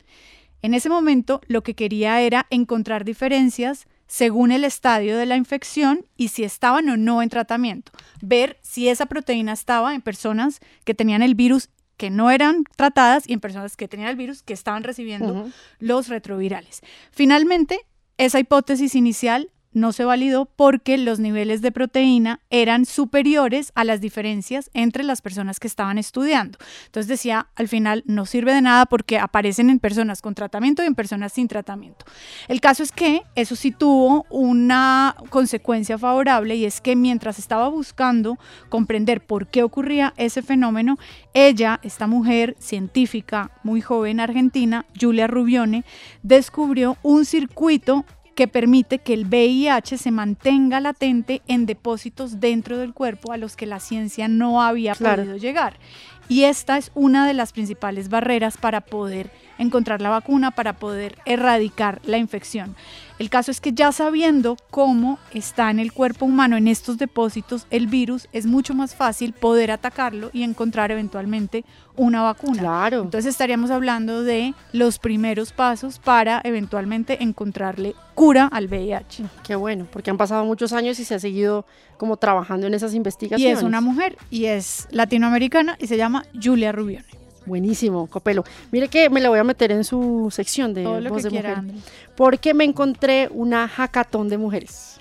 En 0.62 0.72
ese 0.72 0.88
momento 0.88 1.42
lo 1.46 1.62
que 1.62 1.74
quería 1.74 2.22
era 2.22 2.46
encontrar 2.48 3.04
diferencias 3.04 3.86
según 4.12 4.52
el 4.52 4.64
estadio 4.64 5.16
de 5.16 5.24
la 5.24 5.36
infección 5.36 6.04
y 6.18 6.28
si 6.28 6.44
estaban 6.44 6.86
o 6.90 6.98
no 6.98 7.22
en 7.22 7.30
tratamiento. 7.30 7.92
Ver 8.20 8.58
si 8.60 8.90
esa 8.90 9.06
proteína 9.06 9.54
estaba 9.54 9.94
en 9.94 10.02
personas 10.02 10.60
que 10.84 10.92
tenían 10.92 11.22
el 11.22 11.34
virus 11.34 11.70
que 11.96 12.10
no 12.10 12.30
eran 12.30 12.64
tratadas 12.76 13.26
y 13.26 13.32
en 13.32 13.40
personas 13.40 13.74
que 13.74 13.88
tenían 13.88 14.10
el 14.10 14.16
virus 14.16 14.42
que 14.42 14.52
estaban 14.52 14.82
recibiendo 14.82 15.50
los 15.78 16.08
retrovirales. 16.08 16.82
Finalmente, 17.10 17.80
esa 18.18 18.38
hipótesis 18.38 18.94
inicial 18.94 19.50
no 19.72 19.92
se 19.92 20.04
validó 20.04 20.46
porque 20.46 20.98
los 20.98 21.18
niveles 21.18 21.62
de 21.62 21.72
proteína 21.72 22.40
eran 22.50 22.84
superiores 22.84 23.72
a 23.74 23.84
las 23.84 24.00
diferencias 24.00 24.70
entre 24.74 25.02
las 25.04 25.22
personas 25.22 25.60
que 25.60 25.68
estaban 25.68 25.98
estudiando. 25.98 26.58
Entonces 26.86 27.08
decía, 27.08 27.48
al 27.56 27.68
final 27.68 28.02
no 28.06 28.26
sirve 28.26 28.52
de 28.54 28.62
nada 28.62 28.86
porque 28.86 29.18
aparecen 29.18 29.70
en 29.70 29.78
personas 29.78 30.22
con 30.22 30.34
tratamiento 30.34 30.82
y 30.82 30.86
en 30.86 30.94
personas 30.94 31.32
sin 31.32 31.48
tratamiento. 31.48 32.04
El 32.48 32.60
caso 32.60 32.82
es 32.82 32.92
que 32.92 33.22
eso 33.34 33.56
sí 33.56 33.70
tuvo 33.70 34.26
una 34.30 35.16
consecuencia 35.30 35.98
favorable 35.98 36.56
y 36.56 36.64
es 36.64 36.80
que 36.80 36.96
mientras 36.96 37.38
estaba 37.38 37.68
buscando 37.68 38.38
comprender 38.68 39.24
por 39.24 39.46
qué 39.46 39.62
ocurría 39.62 40.14
ese 40.16 40.42
fenómeno, 40.42 40.98
ella, 41.34 41.80
esta 41.82 42.06
mujer 42.06 42.56
científica 42.58 43.50
muy 43.62 43.80
joven 43.80 44.20
argentina, 44.20 44.86
Julia 45.00 45.26
Rubione, 45.26 45.84
descubrió 46.22 46.96
un 47.02 47.24
circuito 47.24 48.04
que 48.34 48.48
permite 48.48 48.98
que 48.98 49.12
el 49.14 49.26
VIH 49.26 49.98
se 49.98 50.10
mantenga 50.10 50.80
latente 50.80 51.42
en 51.48 51.66
depósitos 51.66 52.40
dentro 52.40 52.78
del 52.78 52.94
cuerpo 52.94 53.32
a 53.32 53.36
los 53.36 53.56
que 53.56 53.66
la 53.66 53.78
ciencia 53.80 54.28
no 54.28 54.62
había 54.62 54.94
Claro. 54.94 55.22
podido 55.22 55.36
llegar. 55.36 55.78
Y 56.32 56.44
esta 56.44 56.78
es 56.78 56.90
una 56.94 57.26
de 57.26 57.34
las 57.34 57.52
principales 57.52 58.08
barreras 58.08 58.56
para 58.56 58.80
poder 58.80 59.30
encontrar 59.58 60.00
la 60.00 60.08
vacuna, 60.08 60.50
para 60.50 60.72
poder 60.72 61.18
erradicar 61.26 62.00
la 62.04 62.16
infección. 62.16 62.74
El 63.18 63.30
caso 63.30 63.50
es 63.50 63.60
que 63.60 63.72
ya 63.72 63.92
sabiendo 63.92 64.56
cómo 64.70 65.18
está 65.32 65.70
en 65.70 65.78
el 65.78 65.92
cuerpo 65.92 66.24
humano, 66.24 66.56
en 66.56 66.68
estos 66.68 66.98
depósitos, 66.98 67.66
el 67.70 67.86
virus, 67.86 68.28
es 68.32 68.46
mucho 68.46 68.74
más 68.74 68.94
fácil 68.94 69.32
poder 69.32 69.70
atacarlo 69.70 70.30
y 70.32 70.42
encontrar 70.42 70.90
eventualmente 70.90 71.64
una 71.96 72.22
vacuna. 72.22 72.60
Claro. 72.60 73.02
Entonces 73.02 73.26
estaríamos 73.26 73.70
hablando 73.70 74.22
de 74.22 74.54
los 74.72 74.98
primeros 74.98 75.52
pasos 75.52 75.98
para 75.98 76.40
eventualmente 76.42 77.22
encontrarle 77.22 77.94
cura 78.14 78.48
al 78.50 78.66
VIH. 78.66 79.24
Qué 79.44 79.54
bueno, 79.54 79.86
porque 79.92 80.10
han 80.10 80.16
pasado 80.16 80.44
muchos 80.44 80.72
años 80.72 80.98
y 80.98 81.04
se 81.04 81.14
ha 81.14 81.18
seguido 81.20 81.64
como 81.98 82.16
trabajando 82.16 82.66
en 82.66 82.74
esas 82.74 82.94
Y 82.94 82.96
investigaciones. 82.96 83.58
es 83.58 83.62
una 83.62 83.80
mujer 83.80 84.16
y 84.30 84.46
es 84.46 84.88
latinoamericana 84.90 85.76
y 85.78 85.86
se 85.86 85.96
llama 85.96 86.21
Julia 86.40 86.72
Rubione. 86.72 87.06
Buenísimo, 87.46 88.06
Copelo. 88.06 88.44
Mire 88.70 88.88
que 88.88 89.10
me 89.10 89.20
la 89.20 89.28
voy 89.28 89.38
a 89.38 89.44
meter 89.44 89.72
en 89.72 89.84
su 89.84 90.28
sección 90.30 90.74
de 90.74 90.84
Todo 90.84 91.00
lo 91.00 91.10
voz 91.10 91.18
que 91.18 91.22
de 91.24 91.30
quiera, 91.30 91.62
mujer. 91.62 91.80
Porque 92.16 92.54
me 92.54 92.64
encontré 92.64 93.28
una 93.32 93.66
hackathon 93.68 94.28
de 94.28 94.38
mujeres. 94.38 95.00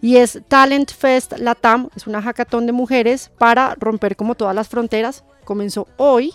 Y 0.00 0.16
es 0.18 0.40
Talent 0.48 0.92
Fest 0.92 1.32
Latam, 1.38 1.88
es 1.96 2.06
una 2.06 2.20
hackathon 2.20 2.66
de 2.66 2.72
mujeres 2.72 3.30
para 3.38 3.74
romper 3.80 4.16
como 4.16 4.34
todas 4.34 4.54
las 4.54 4.68
fronteras. 4.68 5.24
Comenzó 5.44 5.88
hoy 5.96 6.32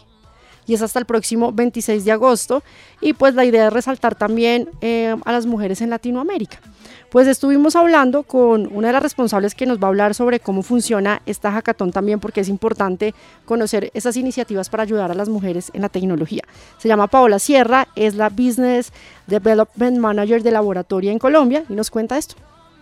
y 0.66 0.74
es 0.74 0.82
hasta 0.82 1.00
el 1.00 1.06
próximo 1.06 1.52
26 1.52 2.04
de 2.04 2.12
agosto. 2.12 2.64
Y 3.00 3.14
pues 3.14 3.36
la 3.36 3.46
idea 3.46 3.68
es 3.68 3.74
resaltar 3.74 4.16
también 4.16 4.70
eh, 4.82 5.16
a 5.24 5.32
las 5.32 5.46
mujeres 5.46 5.82
en 5.82 5.90
Latinoamérica. 5.90 6.60
Pues 7.10 7.28
estuvimos 7.28 7.76
hablando 7.76 8.22
con 8.22 8.70
una 8.72 8.90
de 8.90 8.94
las 8.94 9.02
responsables 9.02 9.56
que 9.56 9.66
nos 9.66 9.80
va 9.80 9.86
a 9.86 9.88
hablar 9.88 10.14
sobre 10.14 10.40
cómo 10.40 10.62
funciona 10.62 11.24
esta 11.26 11.52
hackathon 11.52 11.92
también, 11.92 12.20
porque 12.20 12.42
es 12.42 12.50
importante 12.50 13.16
conocer 13.46 13.90
esas 13.96 14.16
iniciativas 14.16 14.70
para 14.70 14.84
ayudar 14.84 15.10
a 15.10 15.16
las 15.16 15.28
mujeres 15.28 15.72
en 15.74 15.82
la 15.82 15.90
tecnología. 15.90 16.44
Se 16.78 16.88
llama 16.88 17.08
Paola 17.08 17.40
Sierra, 17.40 17.88
es 17.96 18.14
la 18.14 18.30
Business 18.30 18.94
Development 19.26 19.98
Manager 19.98 20.44
de 20.44 20.52
Laboratoria 20.52 21.12
en 21.12 21.18
Colombia 21.18 21.64
y 21.68 21.74
nos 21.74 21.90
cuenta 21.90 22.16
esto. 22.16 22.36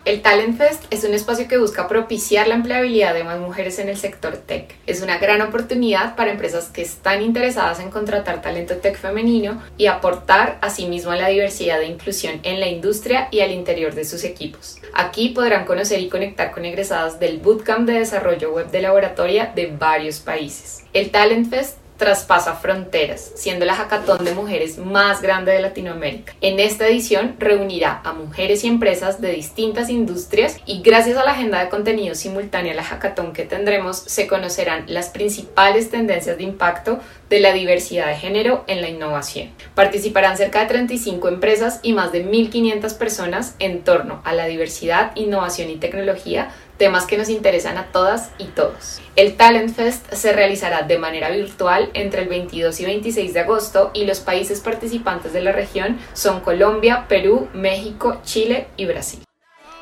El 0.04 0.22
Talent 0.22 0.56
Fest 0.56 0.84
es 0.90 1.04
un 1.04 1.12
espacio 1.12 1.48
que 1.48 1.58
busca 1.58 1.86
propiciar 1.86 2.48
la 2.48 2.54
empleabilidad 2.54 3.12
de 3.12 3.24
más 3.24 3.38
mujeres 3.40 3.78
en 3.78 3.90
el 3.90 3.98
sector 3.98 4.38
tech. 4.38 4.74
Es 4.86 5.02
una 5.02 5.18
gran 5.18 5.42
oportunidad 5.42 6.16
para 6.16 6.30
empresas 6.30 6.70
que 6.70 6.80
están 6.80 7.20
interesadas 7.20 7.80
en 7.80 7.90
contratar 7.90 8.40
talento 8.40 8.76
tech 8.76 8.96
femenino 8.96 9.62
y 9.76 9.86
aportar 9.86 10.58
asimismo 10.62 11.10
a 11.10 11.16
la 11.16 11.28
diversidad 11.28 11.82
e 11.82 11.86
inclusión 11.86 12.40
en 12.42 12.58
la 12.58 12.68
industria 12.68 13.28
y 13.30 13.40
al 13.40 13.50
interior 13.50 13.94
de 13.94 14.06
sus 14.06 14.24
equipos. 14.24 14.78
Aquí 14.94 15.30
podrán 15.30 15.66
conocer 15.66 16.00
y 16.00 16.08
conectar 16.08 16.52
con 16.52 16.64
egresadas 16.64 17.20
del 17.20 17.38
Bootcamp 17.38 17.86
de 17.86 17.98
Desarrollo 17.98 18.52
Web 18.52 18.70
de 18.70 18.82
Laboratoria 18.82 19.52
de 19.54 19.66
varios 19.66 20.20
países. 20.20 20.84
El 20.94 21.10
Talent 21.10 21.50
Fest 21.50 21.76
traspasa 21.98 22.54
fronteras, 22.54 23.32
siendo 23.34 23.66
la 23.66 23.74
hackathon 23.74 24.24
de 24.24 24.32
mujeres 24.32 24.78
más 24.78 25.20
grande 25.20 25.52
de 25.52 25.60
Latinoamérica. 25.60 26.32
En 26.40 26.60
esta 26.60 26.86
edición 26.86 27.36
reunirá 27.38 28.00
a 28.04 28.12
mujeres 28.12 28.64
y 28.64 28.68
empresas 28.68 29.20
de 29.20 29.32
distintas 29.32 29.90
industrias 29.90 30.56
y 30.64 30.80
gracias 30.80 31.18
a 31.18 31.24
la 31.24 31.32
agenda 31.32 31.62
de 31.62 31.68
contenido 31.68 32.14
simultánea 32.14 32.72
a 32.72 32.76
la 32.76 32.84
hackathon 32.84 33.32
que 33.32 33.44
tendremos 33.44 33.98
se 33.98 34.26
conocerán 34.26 34.84
las 34.86 35.08
principales 35.10 35.90
tendencias 35.90 36.38
de 36.38 36.44
impacto 36.44 37.00
de 37.28 37.40
la 37.40 37.52
diversidad 37.52 38.06
de 38.06 38.16
género 38.16 38.64
en 38.68 38.80
la 38.80 38.88
innovación. 38.88 39.50
Participarán 39.74 40.36
cerca 40.36 40.60
de 40.60 40.66
35 40.66 41.28
empresas 41.28 41.80
y 41.82 41.92
más 41.92 42.12
de 42.12 42.24
1.500 42.24 42.96
personas 42.96 43.54
en 43.58 43.82
torno 43.82 44.22
a 44.24 44.32
la 44.32 44.46
diversidad, 44.46 45.10
innovación 45.16 45.68
y 45.68 45.76
tecnología 45.76 46.50
temas 46.78 47.04
que 47.04 47.18
nos 47.18 47.28
interesan 47.28 47.76
a 47.76 47.86
todas 47.86 48.30
y 48.38 48.44
todos. 48.44 49.00
El 49.16 49.36
Talent 49.36 49.74
Fest 49.74 50.10
se 50.12 50.32
realizará 50.32 50.82
de 50.82 50.98
manera 50.98 51.28
virtual 51.30 51.90
entre 51.92 52.22
el 52.22 52.28
22 52.28 52.80
y 52.80 52.84
26 52.86 53.34
de 53.34 53.40
agosto 53.40 53.90
y 53.92 54.04
los 54.04 54.20
países 54.20 54.60
participantes 54.60 55.32
de 55.32 55.42
la 55.42 55.52
región 55.52 55.98
son 56.14 56.40
Colombia, 56.40 57.06
Perú, 57.08 57.48
México, 57.52 58.20
Chile 58.24 58.68
y 58.76 58.86
Brasil. 58.86 59.20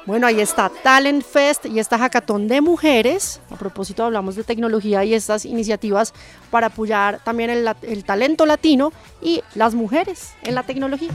Bueno, 0.07 0.29
ahí 0.29 0.41
está 0.41 0.71
Talent 0.85 1.25
Fest 1.25 1.67
y 1.67 1.81
esta 1.81 1.99
hackathon 1.99 2.47
de 2.47 2.61
mujeres. 2.61 3.41
A 3.51 3.57
propósito, 3.57 4.05
hablamos 4.05 4.37
de 4.37 4.45
tecnología 4.45 5.05
y 5.05 5.15
estas 5.15 5.45
iniciativas 5.45 6.15
para 6.49 6.69
apoyar 6.69 7.19
también 7.25 7.51
el, 7.51 8.05
talento 8.05 8.47
latino 8.47 8.93
y 9.21 9.43
las 9.57 9.75
mujeres 9.75 10.35
en 10.45 10.55
la 10.55 10.63
tecnología. 10.63 11.11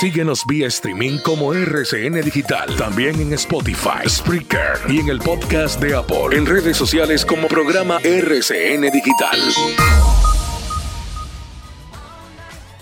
Síguenos 0.00 0.44
vía 0.46 0.66
streaming 0.66 1.18
como 1.18 1.54
RCN 1.54 2.20
Digital. 2.22 2.74
También 2.76 3.20
en 3.20 3.32
Spotify, 3.34 4.08
Spreaker 4.08 4.78
y 4.88 4.98
en 5.00 5.08
el 5.08 5.20
podcast 5.20 5.80
de 5.80 5.94
Apple. 5.94 6.36
En 6.36 6.46
redes 6.46 6.76
sociales 6.76 7.24
como 7.24 7.46
programa 7.46 7.98
RCN 8.02 8.90
Digital. 8.90 9.38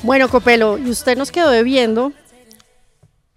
Bueno, 0.02 0.28
Copelo, 0.28 0.78
y 0.78 0.90
usted 0.90 1.16
nos 1.16 1.30
quedó 1.30 1.50
debiendo 1.50 2.12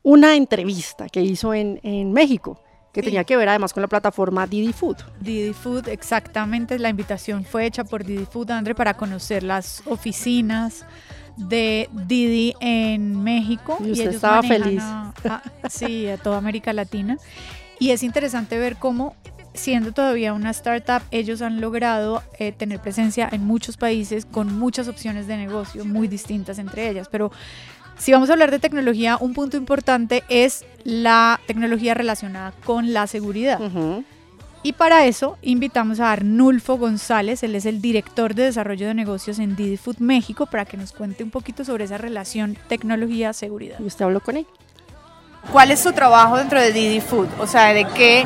una 0.03 0.35
entrevista 0.35 1.07
que 1.09 1.21
hizo 1.21 1.53
en, 1.53 1.79
en 1.83 2.11
México, 2.13 2.61
que 2.93 3.01
Sí. 3.01 3.05
tenía 3.07 3.23
que 3.25 3.35
ver 3.37 3.49
además 3.49 3.73
con 3.73 3.81
la 3.81 3.87
plataforma 3.87 4.47
Didi 4.47 4.73
Food. 4.73 4.97
Didi 5.19 5.53
Food, 5.53 5.87
exactamente. 5.89 6.79
La 6.79 6.89
invitación 6.89 7.45
fue 7.45 7.65
hecha 7.65 7.83
por 7.83 8.03
Didi 8.03 8.25
Food, 8.25 8.51
André, 8.51 8.73
para 8.75 8.95
conocer 8.95 9.43
las 9.43 9.81
oficinas 9.85 10.85
de 11.37 11.89
Didi 12.07 12.55
en 12.59 13.23
México. 13.23 13.77
Y 13.79 13.91
usted 13.91 14.03
ellos 14.03 14.15
estaba 14.15 14.43
feliz. 14.43 14.81
a- 14.81 15.13
a- 15.29 15.69
sí, 15.69 16.07
a 16.07 16.17
toda 16.17 16.37
América 16.37 16.73
Latina. 16.73 17.17
Y 17.79 17.91
es 17.91 18.03
interesante 18.03 18.57
ver 18.57 18.75
cómo, 18.77 19.15
siendo 19.53 19.91
todavía 19.91 20.33
una 20.33 20.49
startup, 20.51 21.01
ellos 21.11 21.41
han 21.41 21.61
logrado 21.61 22.23
eh, 22.39 22.51
tener 22.51 22.79
presencia 22.81 23.29
en 23.31 23.45
muchos 23.45 23.77
países 23.77 24.25
con 24.25 24.57
muchas 24.57 24.87
opciones 24.87 25.27
de 25.27 25.37
negocio 25.37 25.85
muy 25.85 26.07
distintas 26.07 26.57
entre 26.59 26.89
ellas. 26.89 27.07
Pero 27.11 27.31
si 27.97 28.11
vamos 28.11 28.29
a 28.29 28.33
hablar 28.33 28.51
de 28.51 28.59
tecnología, 28.59 29.17
un 29.19 29.33
punto 29.33 29.57
importante 29.57 30.23
es 30.29 30.65
la 30.83 31.39
tecnología 31.47 31.93
relacionada 31.93 32.51
con 32.65 32.93
la 32.93 33.07
seguridad. 33.07 33.59
Ujú. 33.61 34.03
Y 34.63 34.73
para 34.73 35.05
eso 35.05 35.37
invitamos 35.41 35.99
a 35.99 36.11
Arnulfo 36.11 36.77
González, 36.77 37.43
él 37.43 37.55
es 37.55 37.65
el 37.65 37.81
director 37.81 38.33
de 38.33 38.43
desarrollo 38.43 38.87
de 38.87 38.93
negocios 38.93 39.39
en 39.39 39.55
Didi 39.55 39.77
Food 39.77 39.99
México, 39.99 40.45
para 40.45 40.65
que 40.65 40.77
nos 40.77 40.91
cuente 40.91 41.23
un 41.23 41.31
poquito 41.31 41.63
sobre 41.63 41.85
esa 41.85 41.97
relación 41.97 42.57
tecnología-seguridad. 42.67 43.79
Usted 43.79 44.05
habló 44.05 44.19
con 44.19 44.37
él. 44.37 44.47
¿Cuál 45.51 45.71
es 45.71 45.79
su 45.79 45.93
trabajo 45.93 46.37
dentro 46.37 46.59
de 46.59 46.73
Didi 46.73 46.99
Food? 46.99 47.27
O 47.39 47.47
sea, 47.47 47.73
¿de 47.73 47.85
qué, 47.85 48.25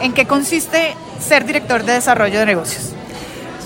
¿en 0.00 0.14
qué 0.14 0.24
consiste 0.24 0.94
ser 1.20 1.44
director 1.44 1.84
de 1.84 1.94
desarrollo 1.94 2.38
de 2.38 2.46
negocios? 2.46 2.94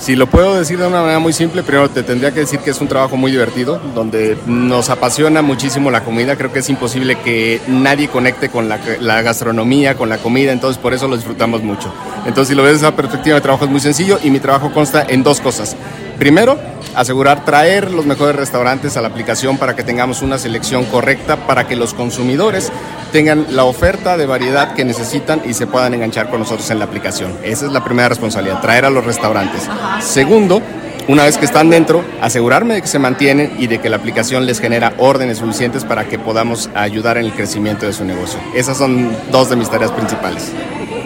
Si 0.00 0.14
lo 0.14 0.28
puedo 0.28 0.54
decir 0.54 0.78
de 0.78 0.86
una 0.86 1.00
manera 1.00 1.18
muy 1.18 1.32
simple, 1.32 1.62
primero 1.62 1.90
te 1.90 2.02
tendría 2.02 2.30
que 2.30 2.40
decir 2.40 2.60
que 2.60 2.70
es 2.70 2.80
un 2.80 2.86
trabajo 2.86 3.16
muy 3.16 3.32
divertido, 3.32 3.80
donde 3.94 4.36
nos 4.46 4.88
apasiona 4.90 5.42
muchísimo 5.42 5.90
la 5.90 6.04
comida. 6.04 6.36
Creo 6.36 6.52
que 6.52 6.60
es 6.60 6.68
imposible 6.68 7.16
que 7.16 7.60
nadie 7.66 8.08
conecte 8.08 8.48
con 8.48 8.68
la, 8.68 8.78
gastronomía, 9.22 9.96
con 9.96 10.08
la 10.08 10.18
comida, 10.18 10.52
entonces 10.52 10.80
por 10.80 10.94
eso 10.94 11.08
lo 11.08 11.16
disfrutamos 11.16 11.62
mucho. 11.62 11.92
Entonces, 12.26 12.48
si 12.48 12.54
lo 12.54 12.62
ves 12.62 12.74
desde 12.74 12.86
esa 12.86 12.96
perspectiva, 12.96 13.36
mi 13.36 13.42
trabajo 13.42 13.64
es 13.64 13.70
muy 13.70 13.80
sencillo 13.80 14.18
y 14.22 14.30
mi 14.30 14.38
trabajo 14.38 14.70
consta 14.72 15.04
en 15.08 15.22
dos 15.24 15.40
cosas. 15.40 15.76
Primero, 16.18 16.58
asegurar 16.94 17.44
traer 17.44 17.90
los 17.90 18.06
mejores 18.06 18.36
restaurantes 18.36 18.96
a 18.96 19.02
la 19.02 19.08
aplicación 19.08 19.58
para 19.58 19.76
que 19.76 19.82
tengamos 19.82 20.22
una 20.22 20.38
selección 20.38 20.84
correcta 20.86 21.36
para 21.46 21.66
que 21.66 21.76
los 21.76 21.92
consumidores 21.92 22.72
tengan 23.12 23.46
la 23.50 23.64
oferta 23.64 24.16
de 24.16 24.26
variedad 24.26 24.74
que 24.74 24.84
necesitan 24.84 25.42
y 25.44 25.54
se 25.54 25.66
puedan 25.66 25.94
enganchar 25.94 26.30
con 26.30 26.40
nosotros 26.40 26.70
en 26.70 26.78
la 26.78 26.86
aplicación. 26.86 27.32
Esa 27.42 27.66
es 27.66 27.72
la 27.72 27.84
primera 27.84 28.08
responsabilidad, 28.08 28.60
traer 28.60 28.86
a 28.86 28.90
los 28.90 29.04
restaurantes. 29.04 29.68
Segundo, 30.00 30.62
una 31.08 31.24
vez 31.24 31.38
que 31.38 31.44
están 31.44 31.70
dentro, 31.70 32.02
asegurarme 32.20 32.74
de 32.74 32.82
que 32.82 32.88
se 32.88 32.98
mantienen 32.98 33.52
y 33.58 33.68
de 33.68 33.78
que 33.78 33.88
la 33.88 33.96
aplicación 33.96 34.44
les 34.44 34.58
genera 34.58 34.94
órdenes 34.98 35.38
suficientes 35.38 35.84
para 35.84 36.06
que 36.06 36.18
podamos 36.18 36.68
ayudar 36.74 37.16
en 37.18 37.26
el 37.26 37.32
crecimiento 37.32 37.86
de 37.86 37.92
su 37.92 38.04
negocio. 38.04 38.40
Esas 38.54 38.78
son 38.78 39.14
dos 39.30 39.50
de 39.50 39.56
mis 39.56 39.70
tareas 39.70 39.92
principales. 39.92 40.50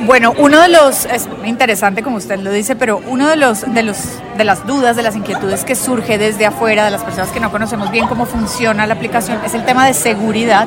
Bueno, 0.07 0.33
uno 0.39 0.61
de 0.61 0.69
los, 0.69 1.05
es 1.05 1.29
interesante 1.45 2.03
como 2.03 2.17
usted 2.17 2.39
lo 2.41 2.51
dice, 2.51 2.75
pero 2.75 3.03
uno 3.07 3.29
de 3.29 3.37
los, 3.37 3.73
de 3.73 3.83
los, 3.83 3.99
de 4.37 4.45
las 4.45 4.67
dudas, 4.67 4.97
de 4.97 5.03
las 5.03 5.15
inquietudes 5.15 5.65
que 5.65 5.75
surge 5.75 6.17
desde 6.17 6.47
afuera 6.47 6.87
de 6.87 6.91
las 6.91 7.05
personas 7.05 7.31
que 7.31 7.39
no 7.39 7.51
conocemos 7.51 7.91
bien 7.91 8.07
cómo 8.07 8.25
funciona 8.25 8.87
la 8.87 8.95
aplicación 8.95 9.41
es 9.45 9.53
el 9.53 9.65
tema 9.67 9.87
de 9.87 9.93
seguridad, 9.93 10.67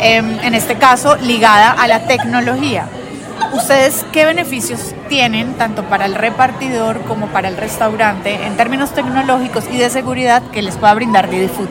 em, 0.00 0.38
en 0.42 0.54
este 0.54 0.76
caso 0.76 1.16
ligada 1.16 1.72
a 1.72 1.88
la 1.88 2.06
tecnología. 2.06 2.86
¿Ustedes 3.52 4.06
qué 4.12 4.24
beneficios 4.24 4.94
tienen 5.08 5.54
tanto 5.54 5.82
para 5.84 6.06
el 6.06 6.14
repartidor 6.14 7.02
como 7.02 7.26
para 7.26 7.48
el 7.48 7.56
restaurante 7.56 8.46
en 8.46 8.56
términos 8.56 8.94
tecnológicos 8.94 9.64
y 9.72 9.76
de 9.76 9.90
seguridad 9.90 10.40
que 10.52 10.62
les 10.62 10.76
pueda 10.76 10.94
brindar 10.94 11.28
Didi 11.28 11.48
Food? 11.48 11.68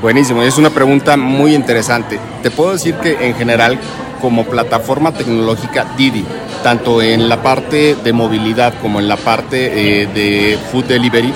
Buenísimo, 0.00 0.42
es 0.42 0.56
una 0.56 0.70
pregunta 0.70 1.16
muy 1.16 1.54
interesante. 1.54 2.20
Te 2.42 2.50
puedo 2.50 2.72
decir 2.72 2.94
que 2.96 3.26
en 3.26 3.34
general 3.34 3.78
como 4.26 4.44
plataforma 4.44 5.12
tecnológica 5.12 5.86
Didi, 5.96 6.24
tanto 6.64 7.00
en 7.00 7.28
la 7.28 7.44
parte 7.44 7.94
de 7.94 8.12
movilidad 8.12 8.74
como 8.82 8.98
en 8.98 9.06
la 9.06 9.16
parte 9.16 10.02
eh, 10.02 10.06
de 10.08 10.58
food 10.72 10.86
delivery, 10.86 11.32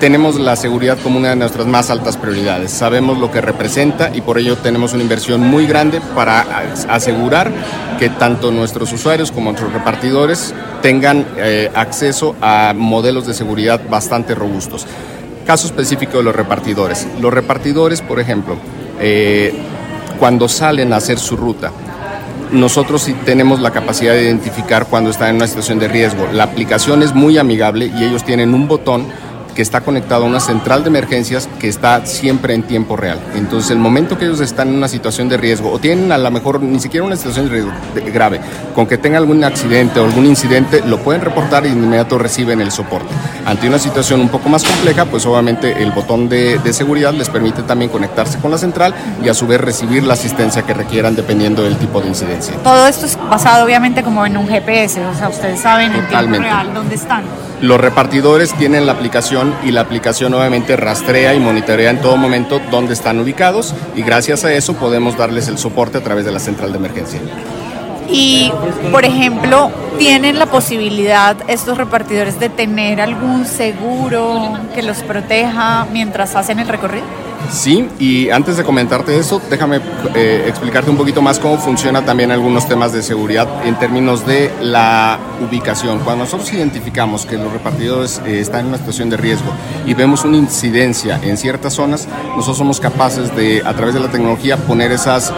tenemos 0.00 0.40
la 0.40 0.56
seguridad 0.56 0.96
como 1.02 1.18
una 1.18 1.28
de 1.28 1.36
nuestras 1.36 1.66
más 1.66 1.90
altas 1.90 2.16
prioridades. 2.16 2.70
Sabemos 2.70 3.18
lo 3.18 3.30
que 3.30 3.42
representa 3.42 4.10
y 4.14 4.22
por 4.22 4.38
ello 4.38 4.56
tenemos 4.56 4.94
una 4.94 5.02
inversión 5.02 5.42
muy 5.42 5.66
grande 5.66 6.00
para 6.14 6.46
asegurar 6.88 7.52
que 7.98 8.08
tanto 8.08 8.52
nuestros 8.52 8.90
usuarios 8.90 9.30
como 9.30 9.50
nuestros 9.50 9.74
repartidores 9.74 10.54
tengan 10.80 11.26
eh, 11.36 11.70
acceso 11.74 12.34
a 12.40 12.72
modelos 12.74 13.26
de 13.26 13.34
seguridad 13.34 13.82
bastante 13.90 14.34
robustos. 14.34 14.86
Caso 15.46 15.66
específico 15.66 16.16
de 16.16 16.22
los 16.22 16.34
repartidores. 16.34 17.06
Los 17.20 17.34
repartidores, 17.34 18.00
por 18.00 18.18
ejemplo, 18.18 18.56
eh, 18.98 19.52
cuando 20.18 20.48
salen 20.48 20.94
a 20.94 20.96
hacer 20.96 21.18
su 21.18 21.36
ruta, 21.36 21.70
nosotros 22.50 23.02
sí 23.02 23.14
tenemos 23.24 23.60
la 23.60 23.70
capacidad 23.70 24.12
de 24.12 24.24
identificar 24.24 24.86
cuando 24.86 25.10
están 25.10 25.30
en 25.30 25.36
una 25.36 25.46
situación 25.46 25.78
de 25.78 25.88
riesgo. 25.88 26.28
La 26.32 26.44
aplicación 26.44 27.02
es 27.02 27.14
muy 27.14 27.38
amigable 27.38 27.86
y 27.86 28.04
ellos 28.04 28.24
tienen 28.24 28.54
un 28.54 28.68
botón 28.68 29.06
que 29.58 29.62
está 29.62 29.80
conectado 29.80 30.22
a 30.22 30.28
una 30.28 30.38
central 30.38 30.84
de 30.84 30.88
emergencias 30.88 31.48
que 31.58 31.66
está 31.66 32.06
siempre 32.06 32.54
en 32.54 32.62
tiempo 32.62 32.94
real. 32.96 33.18
Entonces, 33.34 33.72
el 33.72 33.78
momento 33.78 34.16
que 34.16 34.24
ellos 34.26 34.38
están 34.38 34.68
en 34.68 34.76
una 34.76 34.86
situación 34.86 35.28
de 35.28 35.36
riesgo 35.36 35.72
o 35.72 35.80
tienen 35.80 36.12
a 36.12 36.16
lo 36.18 36.30
mejor 36.30 36.62
ni 36.62 36.78
siquiera 36.78 37.04
una 37.04 37.16
situación 37.16 37.46
de 37.46 37.50
riesgo 37.54 37.72
de- 37.92 38.08
grave, 38.12 38.40
con 38.72 38.86
que 38.86 38.98
tengan 38.98 39.18
algún 39.22 39.42
accidente 39.42 39.98
o 39.98 40.04
algún 40.04 40.26
incidente, 40.26 40.80
lo 40.86 40.98
pueden 41.00 41.22
reportar 41.22 41.66
y 41.66 41.70
de 41.70 41.74
inmediato 41.74 42.18
reciben 42.18 42.60
el 42.60 42.70
soporte. 42.70 43.08
Ante 43.46 43.66
una 43.66 43.80
situación 43.80 44.20
un 44.20 44.28
poco 44.28 44.48
más 44.48 44.62
compleja, 44.62 45.06
pues 45.06 45.26
obviamente 45.26 45.82
el 45.82 45.90
botón 45.90 46.28
de, 46.28 46.60
de 46.60 46.72
seguridad 46.72 47.12
les 47.12 47.28
permite 47.28 47.62
también 47.64 47.90
conectarse 47.90 48.38
con 48.38 48.52
la 48.52 48.58
central 48.58 48.94
y 49.24 49.28
a 49.28 49.34
su 49.34 49.48
vez 49.48 49.60
recibir 49.60 50.04
la 50.04 50.14
asistencia 50.14 50.62
que 50.62 50.72
requieran 50.72 51.16
dependiendo 51.16 51.64
del 51.64 51.76
tipo 51.78 52.00
de 52.00 52.06
incidencia. 52.06 52.54
Todo 52.62 52.86
esto 52.86 53.06
es 53.06 53.18
basado 53.28 53.64
obviamente 53.64 54.04
como 54.04 54.24
en 54.24 54.36
un 54.36 54.46
GPS, 54.46 55.04
o 55.04 55.14
sea, 55.16 55.28
ustedes 55.30 55.58
saben 55.58 55.86
en 55.86 55.92
tiempo 55.94 56.10
Totalmente. 56.10 56.46
real 56.46 56.72
dónde 56.74 56.94
están. 56.94 57.24
Los 57.60 57.80
repartidores 57.80 58.54
tienen 58.54 58.86
la 58.86 58.92
aplicación 58.92 59.52
y 59.64 59.72
la 59.72 59.80
aplicación 59.80 60.32
obviamente 60.32 60.76
rastrea 60.76 61.34
y 61.34 61.40
monitorea 61.40 61.90
en 61.90 62.00
todo 62.00 62.16
momento 62.16 62.60
dónde 62.70 62.94
están 62.94 63.18
ubicados 63.18 63.74
y 63.96 64.02
gracias 64.02 64.44
a 64.44 64.52
eso 64.52 64.74
podemos 64.74 65.16
darles 65.16 65.48
el 65.48 65.58
soporte 65.58 65.98
a 65.98 66.02
través 66.02 66.24
de 66.24 66.30
la 66.30 66.38
central 66.38 66.70
de 66.70 66.78
emergencia. 66.78 67.20
Y, 68.10 68.52
por 68.90 69.04
ejemplo, 69.04 69.70
¿tienen 69.98 70.38
la 70.38 70.46
posibilidad 70.46 71.36
estos 71.48 71.76
repartidores 71.76 72.40
de 72.40 72.48
tener 72.48 73.00
algún 73.00 73.44
seguro 73.44 74.56
que 74.74 74.82
los 74.82 74.98
proteja 74.98 75.86
mientras 75.92 76.34
hacen 76.36 76.58
el 76.60 76.68
recorrido? 76.68 77.04
Sí, 77.50 77.88
y 77.98 78.28
antes 78.28 78.58
de 78.58 78.64
comentarte 78.64 79.18
eso, 79.18 79.40
déjame 79.48 79.80
eh, 80.14 80.44
explicarte 80.46 80.90
un 80.90 80.98
poquito 80.98 81.22
más 81.22 81.38
cómo 81.38 81.56
funciona 81.56 82.04
también 82.04 82.30
algunos 82.30 82.68
temas 82.68 82.92
de 82.92 83.02
seguridad 83.02 83.48
en 83.64 83.78
términos 83.78 84.26
de 84.26 84.52
la 84.60 85.18
ubicación. 85.40 86.00
Cuando 86.00 86.24
nosotros 86.24 86.52
identificamos 86.52 87.24
que 87.24 87.38
los 87.38 87.50
repartidores 87.50 88.20
eh, 88.26 88.40
están 88.40 88.60
en 88.60 88.66
una 88.66 88.78
situación 88.78 89.08
de 89.08 89.16
riesgo 89.16 89.50
y 89.86 89.94
vemos 89.94 90.24
una 90.24 90.36
incidencia 90.36 91.18
en 91.22 91.38
ciertas 91.38 91.72
zonas, 91.72 92.06
nosotros 92.36 92.58
somos 92.58 92.80
capaces 92.80 93.34
de, 93.34 93.62
a 93.64 93.72
través 93.74 93.94
de 93.94 94.00
la 94.00 94.10
tecnología, 94.10 94.58
poner 94.58 94.92
esas, 94.92 95.32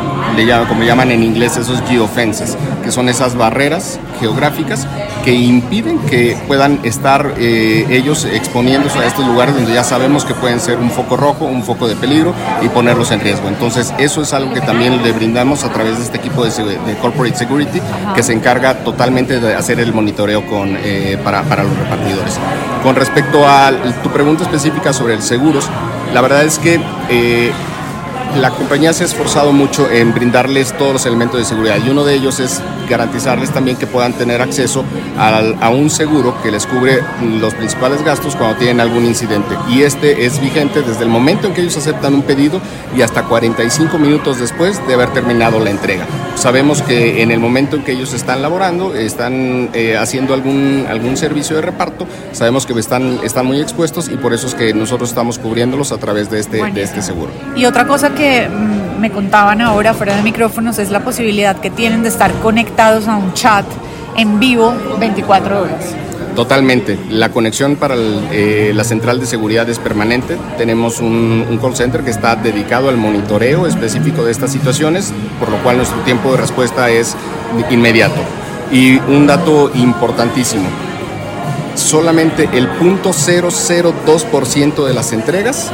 como 0.69 0.81
le 0.81 0.87
llaman 0.87 1.13
en 1.13 1.23
inglés, 1.23 1.57
esos 1.57 1.81
geofences, 1.83 2.57
que 2.83 2.91
son 2.91 3.09
esas 3.09 3.37
barreras 3.37 4.01
geográficas 4.19 4.87
que 5.25 5.33
impiden 5.33 5.99
que 6.01 6.37
puedan 6.47 6.81
estar 6.83 7.35
eh, 7.39 7.87
ellos 7.91 8.25
exponiéndose 8.25 8.99
a 8.99 9.07
estos 9.07 9.27
lugares 9.27 9.55
donde 9.55 9.73
ya 9.75 9.85
sabemos 9.85 10.25
que 10.25 10.35
pueden 10.35 10.61
ser 10.61 10.79
un 10.79 10.91
foco 10.91 11.17
rojo, 11.17 11.45
un 11.45 11.63
foco 11.63 11.89
de 11.89 11.97
peligro 11.97 12.35
y 12.63 12.69
ponerlos 12.69 13.11
en 13.11 13.21
riesgo. 13.21 13.49
Entonces, 13.49 13.93
eso 13.99 14.23
es 14.23 14.33
algo 14.33 14.53
que 14.53 14.61
también 14.61 15.03
le 15.03 15.13
brindamos 15.13 15.65
a 15.65 15.73
través 15.73 15.99
de 15.99 16.05
este 16.05 16.19
equipo 16.19 16.45
de, 16.45 16.51
Corporate 17.01 17.37
Security 17.37 17.81
que 18.15 18.23
se 18.23 18.33
encarga 18.33 18.75
totalmente 18.85 19.41
de 19.41 19.55
hacer 19.55 19.81
el 19.81 19.93
monitoreo 19.93 20.47
con, 20.47 20.77
eh, 20.83 21.19
para, 21.23 21.43
para 21.43 21.63
los 21.63 21.77
repartidores. 21.77 22.39
Con 22.83 22.97
respecto 22.97 23.47
a 23.47 23.71
tu 24.03 24.11
pregunta 24.11 24.45
específica 24.45 24.93
sobre 24.93 25.15
el 25.15 25.23
seguros, 25.23 25.69
la 26.13 26.21
verdad 26.21 26.45
es 26.45 26.59
que 26.59 26.81
eh, 27.09 27.53
la 28.37 28.51
compañía 28.51 28.93
se 28.93 29.03
ha 29.03 29.07
esforzado 29.07 29.53
mucho 29.53 29.91
en 29.91 30.15
brindarles 30.15 30.77
todos 30.77 30.93
los 30.93 31.07
elementos 31.07 31.41
de 31.41 31.45
seguridad 31.45 31.79
y 31.85 31.91
uno 31.91 32.05
de 32.05 32.15
ellos 32.15 32.39
es 32.41 32.63
garantizarles 32.89 33.51
también 33.51 33.77
que 33.77 33.87
puedan 33.87 34.13
tener 34.13 34.43
acceso 34.43 34.85
a, 35.17 35.69
un 35.71 35.91
seguro 35.91 36.35
que 36.43 36.51
les 36.51 36.67
cubre 36.67 37.01
los 37.41 37.55
principales 37.55 38.03
gastos 38.03 38.35
cuando 38.35 38.57
tienen 38.57 38.81
algún 38.81 39.05
incidente. 39.05 39.55
Y 39.69 39.83
este 39.83 40.27
es 40.27 40.41
vigente 40.41 40.83
desde 40.83 41.05
el 41.05 41.09
momento 41.09 41.47
en 41.47 41.55
que 41.55 41.61
ellos 41.61 41.77
aceptan 41.77 42.15
un 42.15 42.23
pedido 42.23 42.61
y 42.97 43.03
hasta 43.03 43.23
45 43.25 43.99
minutos 43.99 44.41
después 44.41 44.85
de 44.87 44.95
haber 44.95 45.11
terminado 45.13 45.61
la 45.61 45.71
entrega. 45.71 46.07
Sabemos 46.35 46.83
que 46.83 47.23
en 47.23 47.31
el 47.31 47.39
momento 47.39 47.77
en 47.77 47.85
que 47.85 47.93
ellos 47.93 48.13
están 48.13 48.43
laborando, 48.43 48.95
están 48.95 49.71
eh, 49.73 49.97
haciendo 49.97 50.35
algún, 50.35 50.87
algún 50.89 51.17
servicio 51.17 51.57
de 51.57 51.63
reparto, 51.63 52.07
sabemos 52.33 52.67
que 52.67 52.73
están, 52.81 53.21
están 53.23 53.47
muy 53.47 53.61
expuestos 53.61 54.09
y 54.09 54.17
por 54.17 54.33
eso 54.33 54.47
es 54.47 54.55
que 54.55 54.75
nosotros 54.75 55.11
estamos 55.11 55.39
cubriéndolos 55.39 55.93
a 55.93 55.99
través 55.99 56.31
de 56.31 56.41
este, 56.41 56.63
de 56.73 56.83
este 56.83 57.03
seguro. 57.03 57.31
Y 57.55 57.67
otra 57.67 57.87
cosa 57.87 58.15
que 58.15 58.20
mm, 58.21 59.01
me 59.01 59.11
contaban 59.11 59.61
ahora 59.61 59.95
fuera 59.95 60.17
de 60.17 60.23
micrófonos 60.23 60.79
es 60.79 60.91
la 60.91 61.01
posibilidad 61.01 61.57
que 61.57 61.71
tienen 61.71 62.03
de 62.03 62.09
estar 62.09 62.33
conectados 62.35 63.09
a 63.09 63.17
un 63.17 63.33
chat 63.35 63.65
en 64.17 64.39
vivo 64.39 64.75
24 64.99 65.63
horas. 65.63 65.95
Totalmente. 66.37 66.97
La 67.11 67.31
conexión 67.31 67.77
para 67.77 67.95
el, 67.95 68.29
eh, 68.31 68.73
la 68.75 68.85
central 68.85 69.19
de 69.21 69.27
seguridad 69.27 69.69
es 69.69 69.79
permanente. 69.79 70.39
Tenemos 70.57 71.01
un, 71.01 71.47
un 71.49 71.59
call 71.59 71.77
center 71.77 72.03
que 72.03 72.11
está 72.11 72.37
dedicado 72.37 72.89
al 72.89 72.97
monitoreo 72.97 73.67
específico 73.67 74.25
de 74.25 74.33
estas 74.33 74.53
situaciones, 74.53 75.13
por 75.39 75.51
lo 75.51 75.59
cual 75.63 75.77
nuestro 75.79 76.01
tiempo 76.03 76.33
de 76.33 76.39
respuesta 76.39 76.89
es 76.91 77.17
inmediato. 77.71 78.21
Y 78.71 78.99
un 78.99 79.27
dato 79.27 79.73
importantísimo. 79.75 80.67
Solamente 81.75 82.49
el 82.53 82.71
0.002% 82.71 84.87
de 84.87 84.95
las 84.95 85.13
entregas 85.13 85.73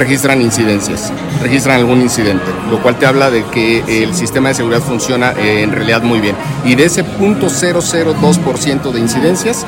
registran 0.00 0.40
incidencias, 0.40 1.12
registran 1.42 1.76
algún 1.76 2.00
incidente, 2.00 2.46
lo 2.70 2.82
cual 2.82 2.96
te 2.98 3.06
habla 3.06 3.30
de 3.30 3.44
que 3.44 4.02
el 4.02 4.14
sistema 4.14 4.48
de 4.48 4.54
seguridad 4.54 4.80
funciona 4.80 5.32
eh, 5.32 5.62
en 5.62 5.72
realidad 5.72 6.02
muy 6.02 6.20
bien. 6.20 6.34
Y 6.64 6.74
de 6.74 6.86
ese 6.86 7.04
0.002% 7.04 8.92
de 8.92 8.98
incidencias, 8.98 9.66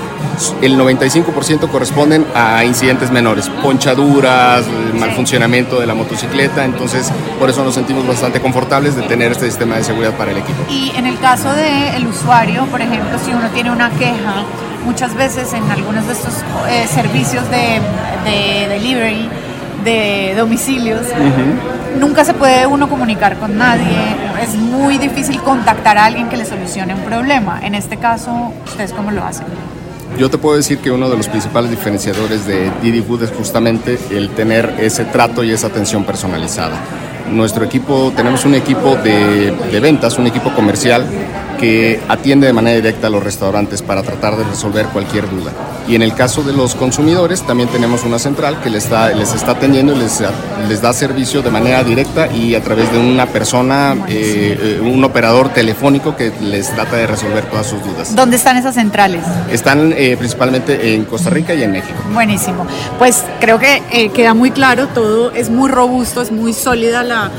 el 0.62 0.78
95% 0.78 1.68
corresponden 1.70 2.24
a 2.34 2.64
incidentes 2.64 3.10
menores, 3.10 3.50
ponchaduras, 3.62 4.64
mal 4.98 5.12
funcionamiento 5.12 5.78
de 5.78 5.86
la 5.86 5.94
motocicleta, 5.94 6.64
entonces 6.64 7.12
por 7.38 7.50
eso 7.50 7.62
nos 7.62 7.74
sentimos 7.74 8.06
bastante 8.06 8.40
confortables 8.40 8.96
de 8.96 9.02
tener 9.02 9.32
este 9.32 9.46
sistema 9.46 9.76
de 9.76 9.84
seguridad 9.84 10.16
para 10.16 10.32
el 10.32 10.38
equipo. 10.38 10.64
Y 10.70 10.92
en 10.96 11.06
el 11.06 11.18
caso 11.18 11.52
del 11.52 12.06
usuario, 12.06 12.64
por 12.66 12.80
ejemplo, 12.80 13.18
si 13.22 13.32
uno 13.32 13.50
tiene 13.50 13.70
una 13.70 13.90
queja, 13.90 14.44
muchas 14.86 15.14
veces 15.14 15.52
en 15.52 15.70
algunos 15.70 16.06
de 16.06 16.14
estos 16.14 16.34
eh, 16.68 16.86
servicios 16.88 17.44
de, 17.50 17.80
de 18.24 18.68
delivery, 18.68 19.28
de 19.84 20.34
domicilios, 20.36 21.02
nunca 21.98 22.24
se 22.24 22.34
puede 22.34 22.66
uno 22.66 22.88
comunicar 22.88 23.36
con 23.38 23.56
nadie, 23.56 23.96
es 24.42 24.54
muy 24.54 24.98
difícil 24.98 25.40
contactar 25.42 25.98
a 25.98 26.06
alguien 26.06 26.28
que 26.28 26.36
le 26.36 26.44
solucione 26.44 26.94
un 26.94 27.02
problema. 27.02 27.60
En 27.62 27.74
este 27.74 27.96
caso, 27.96 28.52
¿ustedes 28.66 28.92
cómo 28.92 29.10
lo 29.10 29.24
hacen? 29.24 29.46
Yo 30.18 30.28
te 30.28 30.36
puedo 30.36 30.56
decir 30.56 30.78
que 30.78 30.90
uno 30.90 31.08
de 31.08 31.16
los 31.16 31.28
principales 31.28 31.70
diferenciadores 31.70 32.46
de 32.46 32.70
Didi 32.82 33.00
Food 33.00 33.24
es 33.24 33.30
justamente 33.30 33.98
el 34.10 34.30
tener 34.30 34.74
ese 34.78 35.04
trato 35.06 35.42
y 35.42 35.52
esa 35.52 35.68
atención 35.68 36.04
personalizada. 36.04 36.76
Nuestro 37.30 37.64
equipo, 37.64 38.12
tenemos 38.14 38.44
un 38.44 38.54
equipo 38.54 38.96
de, 38.96 39.52
de 39.70 39.80
ventas, 39.80 40.18
un 40.18 40.26
equipo 40.26 40.52
comercial 40.54 41.06
que 41.58 42.00
atiende 42.08 42.46
de 42.46 42.52
manera 42.52 42.76
directa 42.76 43.06
a 43.06 43.10
los 43.10 43.22
restaurantes 43.22 43.82
para 43.82 44.02
tratar 44.02 44.36
de 44.36 44.44
resolver 44.44 44.86
cualquier 44.86 45.28
duda. 45.30 45.52
Y 45.88 45.94
en 45.94 46.02
el 46.02 46.14
caso 46.14 46.42
de 46.42 46.52
los 46.52 46.74
consumidores, 46.74 47.42
también 47.42 47.68
tenemos 47.68 48.04
una 48.04 48.18
central 48.18 48.60
que 48.62 48.70
les 48.70 48.84
está, 48.84 49.10
les 49.10 49.34
está 49.34 49.52
atendiendo 49.52 49.94
y 49.94 49.98
les, 49.98 50.22
les 50.68 50.80
da 50.80 50.92
servicio 50.92 51.42
de 51.42 51.50
manera 51.50 51.82
directa 51.82 52.28
y 52.28 52.54
a 52.54 52.62
través 52.62 52.90
de 52.92 52.98
una 52.98 53.26
persona, 53.26 53.96
eh, 54.08 54.58
eh, 54.60 54.80
un 54.80 55.02
operador 55.04 55.48
telefónico 55.50 56.16
que 56.16 56.32
les 56.40 56.70
trata 56.74 56.96
de 56.96 57.06
resolver 57.06 57.44
todas 57.46 57.66
sus 57.66 57.82
dudas. 57.84 58.14
¿Dónde 58.14 58.36
están 58.36 58.56
esas 58.56 58.74
centrales? 58.74 59.24
Están 59.50 59.92
eh, 59.96 60.16
principalmente 60.16 60.94
en 60.94 61.04
Costa 61.04 61.30
Rica 61.30 61.54
y 61.54 61.62
en 61.62 61.72
México. 61.72 61.98
Buenísimo. 62.12 62.66
Pues 62.98 63.24
creo 63.40 63.58
que 63.58 63.82
eh, 63.90 64.10
queda 64.10 64.34
muy 64.34 64.50
claro, 64.50 64.88
todo 64.88 65.32
es 65.32 65.50
muy 65.50 65.68
robusto, 65.70 66.22
es 66.22 66.30
muy 66.30 66.52
sólida 66.52 67.02
la, 67.02 67.30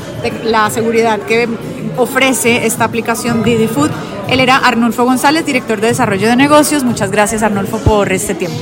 la 0.44 0.70
seguridad 0.70 1.18
que 1.20 1.48
ofrece 1.96 2.66
esta 2.66 2.84
aplicación 2.84 3.42
Didi 3.42 3.66
Food. 3.66 3.90
Él 4.28 4.40
era 4.40 4.56
Arnulfo 4.56 5.04
González, 5.04 5.44
director 5.44 5.80
de 5.80 5.88
desarrollo 5.88 6.28
de 6.28 6.36
negocios. 6.36 6.84
Muchas 6.84 7.10
gracias 7.10 7.42
Arnulfo 7.42 7.78
por 7.78 8.12
este 8.12 8.34
tiempo. 8.34 8.58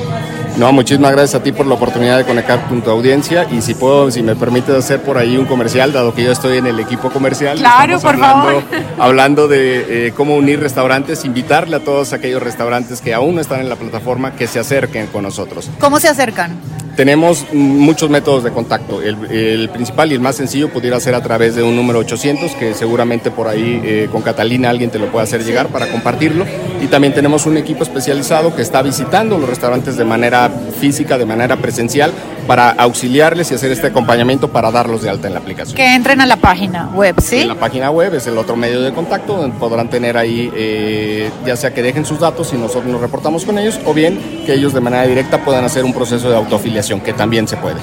No, 0.57 0.71
muchísimas 0.71 1.13
gracias 1.13 1.41
a 1.41 1.43
ti 1.43 1.51
por 1.51 1.67
la 1.67 1.75
oportunidad 1.75 2.19
de 2.19 2.25
conectar 2.25 2.69
con 2.69 2.83
tu 2.83 2.91
audiencia 2.91 3.47
y 3.51 3.63
si 3.63 3.75
puedo, 3.75 4.11
si 4.11 4.23
me 4.23 4.37
permites 4.37 4.75
hacer 4.75 5.01
por 5.01 5.17
ahí 5.17 5.39
un 5.39 5.47
comercial, 5.47 5.93
dado 5.93 6.15
que 6.15 6.25
yo 6.25 6.31
estoy 6.31 6.59
en 6.59 6.67
el 6.67 6.79
equipo 6.79 7.11
comercial. 7.11 7.57
Claro, 7.57 7.99
por 8.01 8.15
hablando, 8.17 8.45
favor. 8.45 8.63
Hablando 8.99 9.49
de 9.49 10.09
eh, 10.09 10.13
cómo 10.15 10.37
unir 10.37 10.61
restaurantes, 10.61 11.25
invitarle 11.25 11.77
a 11.77 11.81
todos 11.81 12.13
aquellos 12.13 12.43
restaurantes 12.43 13.01
que 13.01 13.15
aún 13.15 13.37
no 13.37 13.41
están 13.41 13.61
en 13.61 13.71
la 13.71 13.77
plataforma 13.77 14.37
que 14.37 14.47
se 14.47 14.59
acerquen 14.59 15.07
con 15.07 15.23
nosotros. 15.23 15.71
¿Cómo 15.81 15.99
se 15.99 16.09
acercan? 16.09 16.61
Tenemos 16.97 17.47
muchos 17.53 18.11
métodos 18.11 18.45
de 18.45 18.51
contacto. 18.51 19.01
El, 19.01 19.25
el, 19.31 19.71
principal 19.71 20.13
y 20.13 20.15
el 20.15 20.21
más 20.21 20.37
sencillo 20.37 20.69
pudiera 20.69 21.01
ser 21.01 21.15
a 21.15 21.23
través 21.23 21.55
de 21.55 21.63
un 21.63 21.75
número 21.75 21.99
800, 22.01 22.53
que 22.53 22.75
seguramente 22.75 23.31
por 23.31 23.49
ahí 23.49 23.81
eh, 23.83 24.09
con 24.13 24.21
Catalina 24.21 24.69
alguien 24.69 24.91
te 24.91 24.99
lo 24.99 25.11
puede 25.11 25.25
hacer 25.25 25.43
llegar 25.43 25.69
para 25.69 25.91
compartirlo. 25.91 26.45
Y 26.83 26.89
también 26.89 27.15
tenemos 27.15 27.47
un 27.47 27.57
equipo 27.57 27.85
especializado 27.85 28.57
que 28.57 28.61
está 28.61 28.83
visitando 28.83 29.39
los 29.39 29.49
restaurantes 29.49 29.97
de 29.97 30.05
manera 30.05 30.51
física, 30.81 31.17
de 31.17 31.25
manera 31.25 31.57
presencial, 31.57 32.13
para 32.49 32.71
auxiliarles 32.71 33.53
y 33.53 33.55
hacer 33.55 33.71
este 33.71 33.87
acompañamiento 33.87 34.49
para 34.49 34.73
darlos 34.73 35.01
de 35.01 35.09
alta 35.09 35.29
en 35.29 35.35
la 35.35 35.39
aplicación. 35.39 35.77
Que 35.77 35.95
entren 35.95 36.21
a 36.21 36.27
la 36.27 36.39
página 36.39 36.91
web, 36.93 37.15
¿sí? 37.21 37.43
En 37.43 37.49
la 37.49 37.55
página 37.55 37.93
web 37.93 38.13
es 38.17 38.27
el 38.27 38.37
otro 38.37 38.57
medio 38.57 38.81
de 38.81 38.93
contacto, 38.93 39.37
donde 39.37 39.57
podrán 39.61 39.91
tener 39.91 40.17
ahí, 40.17 40.51
eh, 40.57 41.31
ya 41.47 41.55
sea 41.55 41.73
que 41.73 41.83
dejen 41.83 42.05
sus 42.05 42.19
datos 42.19 42.53
y 42.53 42.57
nosotros 42.57 42.87
nos 42.87 43.01
reportamos 43.01 43.45
con 43.45 43.61
ellos, 43.61 43.79
o 43.87 43.95
bien 43.95 44.43
que 44.45 44.55
ellos 44.55 44.75
de 44.75 44.81
manera 44.81 45.07
directa 45.07 45.39
puedan 45.45 45.65
hacer 45.65 45.85
un 45.85 45.95
proceso 45.95 46.31
de 46.31 46.37
autoafiliación, 46.37 47.01
que 47.01 47.13
también 47.13 47.47
se 47.47 47.57
puede. 47.59 47.79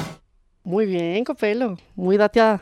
Muy 0.65 0.85
bien, 0.85 1.23
Copelo, 1.23 1.77
muy 1.95 2.17
dateada. 2.17 2.61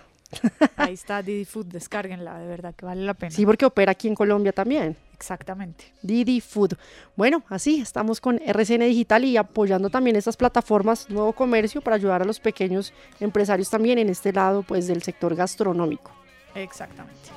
Ahí 0.76 0.94
está 0.94 1.22
Didi 1.22 1.46
Food, 1.46 1.68
descárguenla, 1.68 2.38
de 2.40 2.48
verdad 2.48 2.74
que 2.76 2.86
vale 2.86 3.04
la 3.04 3.14
pena. 3.14 3.32
Sí, 3.32 3.46
porque 3.46 3.66
opera 3.66 3.92
aquí 3.92 4.08
en 4.08 4.16
Colombia 4.16 4.52
también. 4.52 4.96
Exactamente. 5.14 5.86
Didi 6.02 6.42
Food. 6.42 6.74
Bueno, 7.16 7.44
así 7.50 7.82
estamos 7.82 8.22
con 8.22 8.40
RCN 8.46 8.82
Digital 8.82 9.26
y 9.26 9.38
apoyando 9.38 9.90
también 9.90 10.16
estas 10.16 10.38
plataformas 10.38 11.10
Nuevo 11.10 11.34
Comercio 11.34 11.82
para 11.82 11.96
ayudar 11.96 12.22
a 12.22 12.26
los 12.26 12.40
pequeños 12.40 12.94
empresarios 13.20 13.70
también 13.70 13.98
en 13.98 14.10
este 14.10 14.32
lado 14.32 14.64
pues 14.64 14.88
del 14.88 15.02
sector 15.02 15.36
gastronómico. 15.36 16.12
Exactamente. 16.54 17.32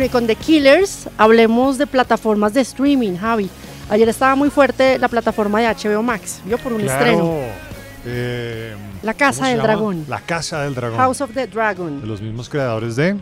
Bueno, 0.00 0.08
y 0.08 0.12
con 0.12 0.26
The 0.26 0.34
Killers 0.36 1.10
hablemos 1.18 1.76
de 1.76 1.86
plataformas 1.86 2.54
de 2.54 2.62
streaming, 2.62 3.16
Javi. 3.18 3.50
Ayer 3.90 4.08
estaba 4.08 4.34
muy 4.34 4.48
fuerte 4.48 4.98
la 4.98 5.08
plataforma 5.08 5.60
de 5.60 5.66
HBO 5.66 6.02
Max, 6.02 6.40
vio 6.46 6.56
por 6.56 6.72
un 6.72 6.80
Claro. 6.80 7.04
estreno. 7.04 7.34
Eh, 8.06 8.74
La 9.02 9.12
Casa 9.12 9.40
¿cómo 9.40 9.44
se 9.44 9.48
del 9.50 9.56
llama? 9.58 9.68
Dragón. 9.68 10.04
La 10.08 10.20
Casa 10.22 10.62
del 10.62 10.74
Dragón. 10.74 10.96
House 10.96 11.20
of 11.20 11.32
the 11.34 11.46
Dragon, 11.46 12.00
De 12.00 12.06
los 12.06 12.22
mismos 12.22 12.48
creadores 12.48 12.96
de 12.96 13.14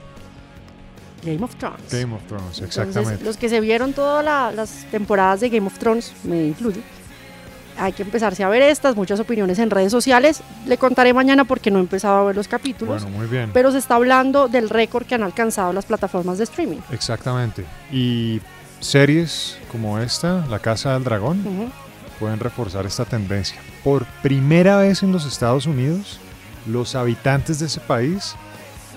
Game 1.25 1.43
of 1.43 1.57
Thrones. 1.57 1.81
Game 1.91 2.15
of 2.15 2.23
Thrones, 2.29 2.45
Entonces, 2.61 2.63
exactamente. 2.79 3.25
los 3.25 3.37
que 3.37 3.49
se 3.49 3.59
vieron 3.61 3.93
todas 3.93 4.25
la- 4.25 4.53
las 4.53 4.87
temporadas 4.93 5.41
de 5.41 5.49
Game 5.49 5.67
of 5.67 5.77
Thrones, 5.81 6.13
me 6.23 6.45
incluyo, 6.47 6.81
hay 7.79 7.93
que 7.93 8.03
empezarse 8.03 8.43
a 8.45 8.49
ver 8.49 8.63
estas, 8.63 8.97
muchas 8.97 9.21
opiniones 9.21 9.59
en 9.59 9.71
redes 9.71 9.93
sociales. 9.93 10.43
Le 10.67 10.79
contaré 10.79 11.13
mañana 11.13 11.45
porque 11.45 11.71
no 11.71 11.79
he 11.79 11.83
empezado 11.83 12.19
a 12.19 12.25
ver 12.25 12.37
los 12.37 12.49
capítulos. 12.49 13.03
Bueno, 13.03 13.19
muy 13.19 13.27
bien. 13.27 13.51
Pero 13.53 13.73
se 13.73 13.79
está 13.79 13.95
hablando 13.95 14.49
del 14.49 14.69
récord 14.69 15.07
que 15.07 15.15
han 15.15 15.23
alcanzado 15.23 15.73
las 15.73 15.87
plataformas 15.87 16.39
de 16.39 16.45
streaming. 16.45 16.79
Exactamente. 16.93 17.65
Y 17.93 18.41
series 18.81 19.59
como 19.71 19.99
esta, 19.99 20.47
La 20.49 20.59
Casa 20.59 20.95
del 20.95 21.05
Dragón, 21.05 21.43
pueden 22.19 22.41
reforzar 22.41 22.87
esta 22.87 23.05
tendencia. 23.05 23.61
Por 23.85 24.05
primera 24.23 24.79
vez 24.79 25.03
en 25.03 25.13
los 25.13 25.25
Estados 25.27 25.67
Unidos, 25.67 26.19
los 26.67 26.95
habitantes 26.95 27.61
de 27.61 27.67
ese 27.67 27.81
país 27.81 28.35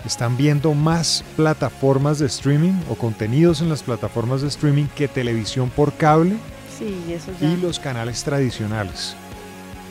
están 0.06 0.36
viendo 0.36 0.74
más 0.74 1.24
plataformas 1.36 2.20
de 2.20 2.26
streaming 2.26 2.74
o 2.90 2.96
contenidos 2.96 3.62
en 3.62 3.70
las 3.70 3.84
plataformas 3.84 4.42
de 4.42 4.48
streaming 4.48 4.86
que 4.96 5.08
televisión 5.08 5.70
por 5.70 5.94
cable 5.94 6.36
Sí, 6.82 7.14
eso 7.14 7.32
ya. 7.40 7.48
y 7.48 7.58
los 7.58 7.80
canales 7.80 8.24
tradicionales. 8.24 9.16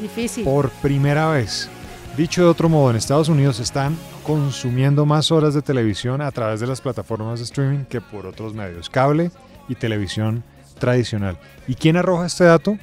Difícil. 0.00 0.44
Por 0.44 0.70
primera 0.70 1.30
vez. 1.30 1.68
Dicho 2.16 2.42
de 2.42 2.48
otro 2.48 2.68
modo, 2.68 2.90
en 2.90 2.96
Estados 2.96 3.28
Unidos 3.28 3.60
están 3.60 3.96
consumiendo 4.24 5.06
más 5.06 5.30
horas 5.30 5.54
de 5.54 5.62
televisión 5.62 6.20
a 6.20 6.32
través 6.32 6.58
de 6.58 6.66
las 6.66 6.80
plataformas 6.80 7.38
de 7.38 7.44
streaming 7.44 7.84
que 7.84 8.00
por 8.00 8.26
otros 8.26 8.54
medios, 8.54 8.90
cable 8.90 9.30
y 9.68 9.76
televisión 9.76 10.42
tradicional. 10.78 11.38
¿Y 11.68 11.76
quién 11.76 11.96
arroja 11.96 12.26
este 12.26 12.44
dato? 12.44 12.76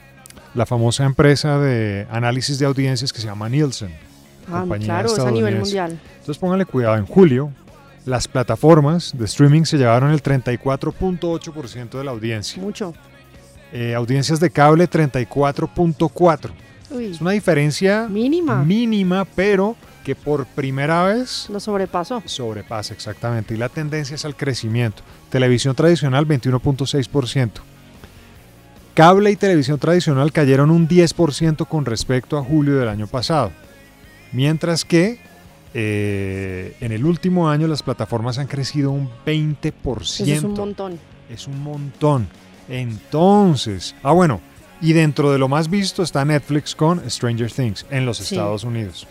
La 0.56 0.66
famosa 0.66 1.04
empresa 1.04 1.60
de 1.60 2.08
análisis 2.10 2.60
de 2.60 2.66
audiencias 2.66 3.12
que 3.12 3.20
se 3.20 3.28
llama 3.28 3.50
Nielsen. 3.50 3.94
Ah, 4.50 4.66
claro, 4.80 5.14
es 5.14 5.20
a 5.20 5.30
nivel 5.30 5.58
mundial. 5.58 6.00
Entonces 6.20 6.38
pónganle 6.38 6.66
cuidado, 6.66 6.96
en 6.96 7.06
julio 7.06 7.52
las 8.08 8.30
plataformas 8.30 9.12
de 9.18 9.26
streaming 9.26 9.64
se 9.64 9.78
llevaron 9.78 10.12
el 10.12 10.24
34.8% 10.24 11.98
de 11.98 12.04
la 12.06 12.12
audiencia. 12.12 12.62
Mucho. 12.62 12.94
Eh, 13.74 13.94
audiencias 13.96 14.40
de 14.40 14.50
cable 14.50 14.90
34.4%. 14.90 16.52
Uy, 16.90 17.06
Es 17.08 17.20
una 17.22 17.32
diferencia 17.32 18.08
mínima. 18.08 18.64
mínima, 18.64 19.26
pero 19.26 19.76
que 20.06 20.16
por 20.16 20.46
primera 20.46 21.04
vez 21.04 21.48
Lo 21.50 21.60
sobrepasó. 21.60 22.24
sobrepasa 22.26 22.94
exactamente. 22.94 23.54
Y 23.54 23.58
la 23.58 23.68
tendencia 23.68 24.16
es 24.16 24.24
al 24.24 24.38
crecimiento. 24.38 25.04
Televisión 25.30 25.76
tradicional 25.76 26.26
21.6%. 26.26 27.52
Cable 28.94 29.30
y 29.32 29.36
televisión 29.36 29.78
tradicional 29.80 30.32
cayeron 30.32 30.72
un 30.72 30.88
10% 30.88 31.68
con 31.68 31.86
respecto 31.86 32.38
a 32.38 32.44
julio 32.44 32.78
del 32.78 32.88
año 32.88 33.06
pasado. 33.06 33.52
Mientras 34.32 34.86
que 34.86 35.20
eh, 35.74 36.76
en 36.80 36.92
el 36.94 37.06
último 37.06 37.50
año 37.50 37.68
las 37.68 37.84
plataformas 37.84 38.38
han 38.38 38.48
crecido 38.48 38.92
un 38.92 39.10
20%. 39.26 39.74
Eso 40.02 40.24
es 40.24 40.44
un 40.44 40.54
montón. 40.54 41.00
Es 41.30 41.48
un 41.48 41.62
montón. 41.62 42.28
Entonces, 42.70 43.96
ah 44.04 44.12
bueno, 44.12 44.42
y 44.82 44.94
dentro 44.94 45.32
de 45.32 45.40
lo 45.40 45.48
más 45.48 45.70
visto 45.70 46.04
está 46.04 46.24
Netflix 46.26 46.76
con 46.76 47.08
Stranger 47.10 47.52
Things 47.52 47.86
en 47.90 48.06
los 48.06 48.18
Sí. 48.18 48.36
Estados 48.36 48.64
Unidos. 48.64 49.08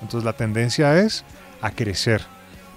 Entonces 0.00 0.24
la 0.24 0.32
tendencia 0.32 0.98
es 0.98 1.24
a 1.60 1.70
crecer. 1.70 2.22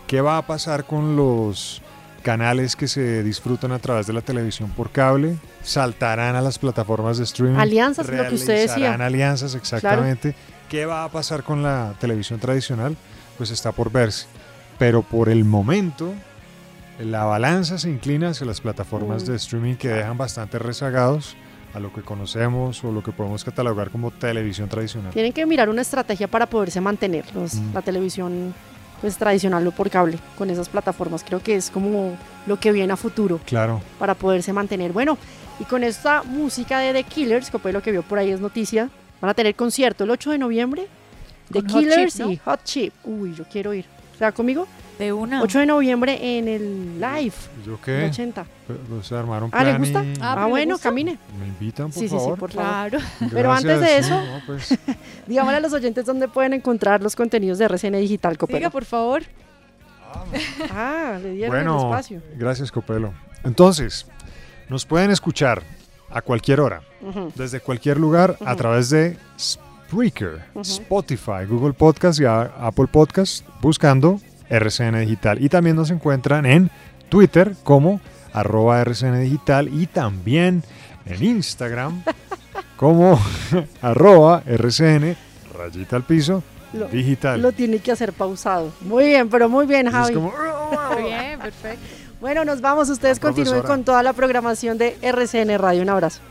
¿Qué 0.08 0.22
va 0.22 0.38
a 0.38 0.46
pasar 0.46 0.86
con 0.86 1.16
los 1.16 1.82
canales 2.24 2.76
que 2.76 2.88
se 2.88 3.24
disfrutan 3.24 3.72
a 3.72 3.80
través 3.80 4.08
de 4.08 4.14
la 4.14 4.22
televisión 4.22 4.70
por 4.72 4.92
cable? 4.92 5.36
¿Saltarán 5.64 6.36
a 6.36 6.42
las 6.42 6.60
plataformas 6.60 7.18
de 7.18 7.24
streaming? 7.24 7.58
Alianzas, 7.60 8.08
lo 8.08 8.28
que 8.28 8.36
usted 8.36 8.68
decía. 8.68 8.94
Alianzas, 8.94 9.56
exactamente. 9.56 10.36
¿Qué 10.70 10.86
va 10.86 11.04
a 11.04 11.10
pasar 11.10 11.44
con 11.44 11.62
la 11.64 11.94
televisión 12.00 12.40
tradicional? 12.40 12.96
Pues 13.38 13.52
está 13.52 13.72
por 13.72 13.92
verse. 13.92 14.26
Pero 14.80 15.04
por 15.04 15.30
el 15.30 15.46
momento, 15.46 16.14
la 17.00 17.26
balanza 17.26 17.78
se 17.78 17.90
inclina 17.90 18.30
hacia 18.30 18.46
las 18.46 18.62
plataformas 18.62 19.26
de 19.26 19.36
streaming 19.36 19.76
que 19.76 19.90
dejan 19.90 20.18
bastante 20.18 20.60
rezagados 20.60 21.36
a 21.74 21.80
lo 21.80 21.92
que 21.92 22.02
conocemos 22.02 22.82
o 22.86 22.92
lo 22.92 23.04
que 23.04 23.12
podemos 23.12 23.44
catalogar 23.44 23.90
como 23.90 24.12
televisión 24.12 24.70
tradicional. 24.70 25.12
Tienen 25.12 25.34
que 25.34 25.46
mirar 25.46 25.68
una 25.70 25.82
estrategia 25.82 26.28
para 26.28 26.46
poderse 26.46 26.80
mantener 26.80 27.26
los- 27.36 27.56
Mm. 27.56 27.74
la 27.74 27.82
televisión 27.82 28.54
pues 29.02 29.18
tradicional 29.18 29.68
o 29.68 29.72
por 29.72 29.90
cable 29.90 30.18
con 30.38 30.50
esas 30.50 30.70
plataformas. 30.70 31.24
Creo 31.24 31.44
que 31.44 31.56
es 31.56 31.70
como 31.70 32.18
lo 32.48 32.60
que 32.60 32.72
viene 32.72 32.94
a 32.94 32.96
futuro 32.96 33.42
Claro. 33.46 33.82
para 34.00 34.16
poderse 34.16 34.54
mantener. 34.54 34.94
Bueno, 34.94 35.18
y 35.60 35.66
con 35.66 35.84
esta 35.84 36.24
música 36.24 36.80
de 36.80 36.94
The 36.94 37.04
Killers, 37.04 37.52
que 37.52 37.60
fue 37.60 37.74
lo 37.74 37.82
que 37.84 37.92
vio 37.92 38.04
por 38.04 38.20
ahí 38.20 38.32
es 38.32 38.40
noticia, 38.40 38.90
Van 39.22 39.30
a 39.30 39.34
tener 39.34 39.56
concierto 39.56 40.04
el 40.04 40.12
8 40.12 40.32
de 40.32 40.38
noviembre 40.38 40.88
de 41.50 41.62
Con 41.62 41.70
Hot 41.72 41.80
Killers 41.82 42.14
Chip, 42.16 42.26
¿no? 42.26 42.32
y 42.32 42.38
Hot 42.38 42.64
Chip. 42.66 42.94
Uy, 43.06 43.34
yo 43.34 43.46
quiero 43.50 43.74
ir. 43.74 43.86
¿Está 44.14 44.32
conmigo? 44.34 44.68
De 44.98 45.12
una. 45.12 45.42
8 45.44 45.60
de 45.60 45.66
noviembre 45.66 46.38
en 46.38 46.48
el 46.48 47.00
live. 47.02 47.34
¿Yo 47.66 47.74
el 47.74 47.80
qué? 47.80 48.06
80. 48.06 48.46
O 48.98 49.04
sea, 49.04 49.20
armaron 49.20 49.50
Ah, 49.52 49.64
¿le 49.64 49.78
gusta? 49.78 50.04
y- 50.04 50.14
Ah, 50.22 50.32
Ah, 50.32 50.34
pero 50.36 50.46
¿le 50.46 50.52
bueno, 50.52 50.74
gusta? 50.76 50.90
camine. 50.90 51.18
¿Me 51.38 51.48
invitan, 51.48 51.88
por 51.88 51.94
Sí, 51.94 52.00
sí, 52.02 52.08
sí, 52.10 52.16
favor? 52.16 52.40
por 52.40 52.52
favor. 52.52 52.90
Claro. 52.92 53.00
Pero 53.34 53.52
antes 53.52 53.82
de 53.82 53.98
eso- 53.98 54.22
No, 54.22 54.42
pues, 54.46 54.78
Díganle 55.28 55.56
a 55.56 55.60
los 55.60 55.74
oyentes 55.74 56.06
dónde 56.06 56.28
pueden 56.30 56.54
encontrar 56.54 57.02
los 57.04 57.16
contenidos 57.16 57.58
de 57.58 57.66
RCN 57.66 57.98
Digital, 58.00 58.38
Copelo. 58.38 58.60
Diga, 58.60 58.70
por 58.70 58.86
favor. 58.86 59.24
Ah, 60.72 61.20
le 61.22 61.32
dieron 61.34 61.58
el 61.58 61.64
bueno, 61.68 61.90
espacio. 61.90 62.22
gracias, 62.38 62.72
Copelo. 62.72 63.14
Entonces, 63.44 64.08
nos 64.70 64.86
pueden 64.86 65.12
escuchar 65.12 65.62
a 66.10 66.22
cualquier 66.22 66.62
hora, 66.62 66.82
desde 67.36 67.60
cualquier 67.60 68.00
lugar, 68.00 68.38
a 68.46 68.56
través 68.56 68.90
de 68.90 69.18
Spreaker. 69.38 70.46
Spotify, 70.62 71.46
Google 71.48 71.74
Podcast 71.74 72.20
y 72.22 72.26
Apple 72.26 72.88
Podcast, 72.88 73.46
buscando 73.62 74.20
RCN 74.50 75.00
Digital. 75.02 75.42
Y 75.44 75.50
también 75.50 75.76
nos 75.76 75.90
encuentran 75.92 76.46
en 76.46 76.70
Twitter 77.10 77.56
como 77.64 78.00
arroba 78.34 78.82
RCN 78.82 79.22
Digital 79.22 79.70
y 79.74 79.88
también 79.88 80.64
en 81.06 81.24
Instagram 81.24 82.04
como 82.78 83.20
arroba 83.82 84.44
RCN 84.46 85.16
rayita 85.58 85.96
al 85.96 86.04
piso 86.04 86.44
Lo- 86.74 86.88
digital. 86.88 87.42
Lo 87.42 87.52
tiene 87.52 87.80
que 87.80 87.92
hacer 87.92 88.12
pausado. 88.14 88.74
Muy 88.82 89.06
bien, 89.06 89.30
pero 89.30 89.48
muy 89.50 89.66
bien, 89.66 89.90
Javi. 89.90 90.14
como, 90.14 90.34
Bien, 90.98 91.40
perfecto. 91.40 91.80
Bueno, 92.20 92.44
nos 92.44 92.60
vamos. 92.62 92.90
Ustedes 92.90 93.20
continúen 93.20 93.62
con 93.62 93.84
toda 93.84 94.02
la 94.02 94.14
programación 94.14 94.78
de 94.78 94.98
RCN 95.02 95.58
Radio. 95.60 95.82
Un 95.84 95.90
abrazo. 95.90 96.22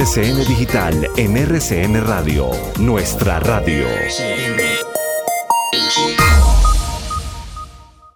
RCN 0.00 0.46
Digital 0.46 1.10
en 1.18 1.36
RCN 1.36 2.06
Radio, 2.06 2.52
nuestra 2.78 3.38
radio. 3.38 3.84